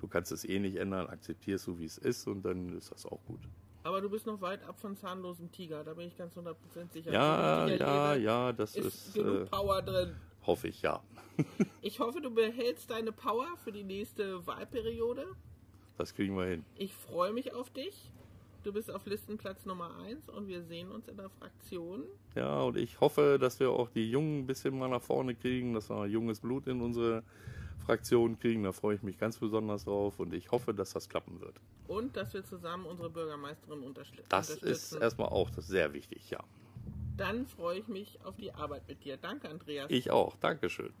Du 0.00 0.08
kannst 0.08 0.32
es 0.32 0.44
eh 0.44 0.58
nicht 0.58 0.76
ändern, 0.76 1.06
akzeptierst 1.06 1.66
du, 1.66 1.78
wie 1.78 1.84
es 1.84 1.98
ist 1.98 2.26
und 2.26 2.44
dann 2.44 2.76
ist 2.76 2.92
das 2.92 3.06
auch 3.06 3.20
gut. 3.26 3.40
Aber 3.86 4.00
du 4.00 4.10
bist 4.10 4.26
noch 4.26 4.40
weit 4.40 4.64
ab 4.64 4.80
von 4.80 4.96
zahnlosem 4.96 5.52
Tiger, 5.52 5.84
da 5.84 5.94
bin 5.94 6.08
ich 6.08 6.16
ganz 6.16 6.36
100% 6.36 6.56
sicher. 6.90 7.12
Ja, 7.12 7.68
ja, 7.68 8.16
ja, 8.16 8.52
das 8.52 8.74
ist. 8.74 8.86
ist 8.86 9.14
genug 9.14 9.42
äh, 9.42 9.46
Power 9.46 9.80
drin. 9.80 10.16
Hoffe 10.44 10.66
ich, 10.66 10.82
ja. 10.82 11.04
ich 11.82 12.00
hoffe, 12.00 12.20
du 12.20 12.30
behältst 12.34 12.90
deine 12.90 13.12
Power 13.12 13.46
für 13.62 13.70
die 13.70 13.84
nächste 13.84 14.44
Wahlperiode. 14.44 15.26
Das 15.98 16.14
kriegen 16.14 16.36
wir 16.36 16.46
hin. 16.46 16.64
Ich 16.74 16.94
freue 16.94 17.32
mich 17.32 17.54
auf 17.54 17.70
dich. 17.70 18.10
Du 18.64 18.72
bist 18.72 18.90
auf 18.90 19.06
Listenplatz 19.06 19.64
Nummer 19.66 19.96
1 19.98 20.30
und 20.30 20.48
wir 20.48 20.64
sehen 20.64 20.90
uns 20.90 21.06
in 21.06 21.16
der 21.16 21.30
Fraktion. 21.30 22.02
Ja, 22.34 22.62
und 22.62 22.76
ich 22.76 23.00
hoffe, 23.00 23.38
dass 23.40 23.60
wir 23.60 23.70
auch 23.70 23.88
die 23.88 24.10
Jungen 24.10 24.40
ein 24.40 24.46
bisschen 24.48 24.76
mal 24.76 24.88
nach 24.88 25.02
vorne 25.02 25.36
kriegen, 25.36 25.74
dass 25.74 25.90
wir 25.90 26.06
junges 26.06 26.40
Blut 26.40 26.66
in 26.66 26.80
unsere 26.80 27.22
Fraktion 27.84 28.38
kriegen. 28.38 28.62
Da 28.62 28.72
freue 28.72 28.96
ich 28.96 29.02
mich 29.02 29.18
ganz 29.18 29.38
besonders 29.38 29.84
drauf 29.84 30.18
und 30.18 30.32
ich 30.34 30.50
hoffe, 30.50 30.74
dass 30.74 30.92
das 30.92 31.08
klappen 31.08 31.40
wird. 31.40 31.60
Und 31.88 32.16
dass 32.16 32.34
wir 32.34 32.44
zusammen 32.44 32.86
unsere 32.86 33.10
Bürgermeisterin 33.10 33.82
unterstützen. 33.82 34.26
Das 34.28 34.50
ist 34.50 34.92
erstmal 34.92 35.28
auch 35.28 35.50
das 35.50 35.66
sehr 35.66 35.92
wichtig, 35.92 36.30
ja. 36.30 36.42
Dann 37.16 37.46
freue 37.46 37.78
ich 37.78 37.88
mich 37.88 38.18
auf 38.24 38.36
die 38.36 38.52
Arbeit 38.52 38.86
mit 38.88 39.04
dir. 39.04 39.16
Danke, 39.16 39.48
Andreas. 39.48 39.90
Ich 39.90 40.10
auch. 40.10 40.36
Dankeschön. 40.36 40.92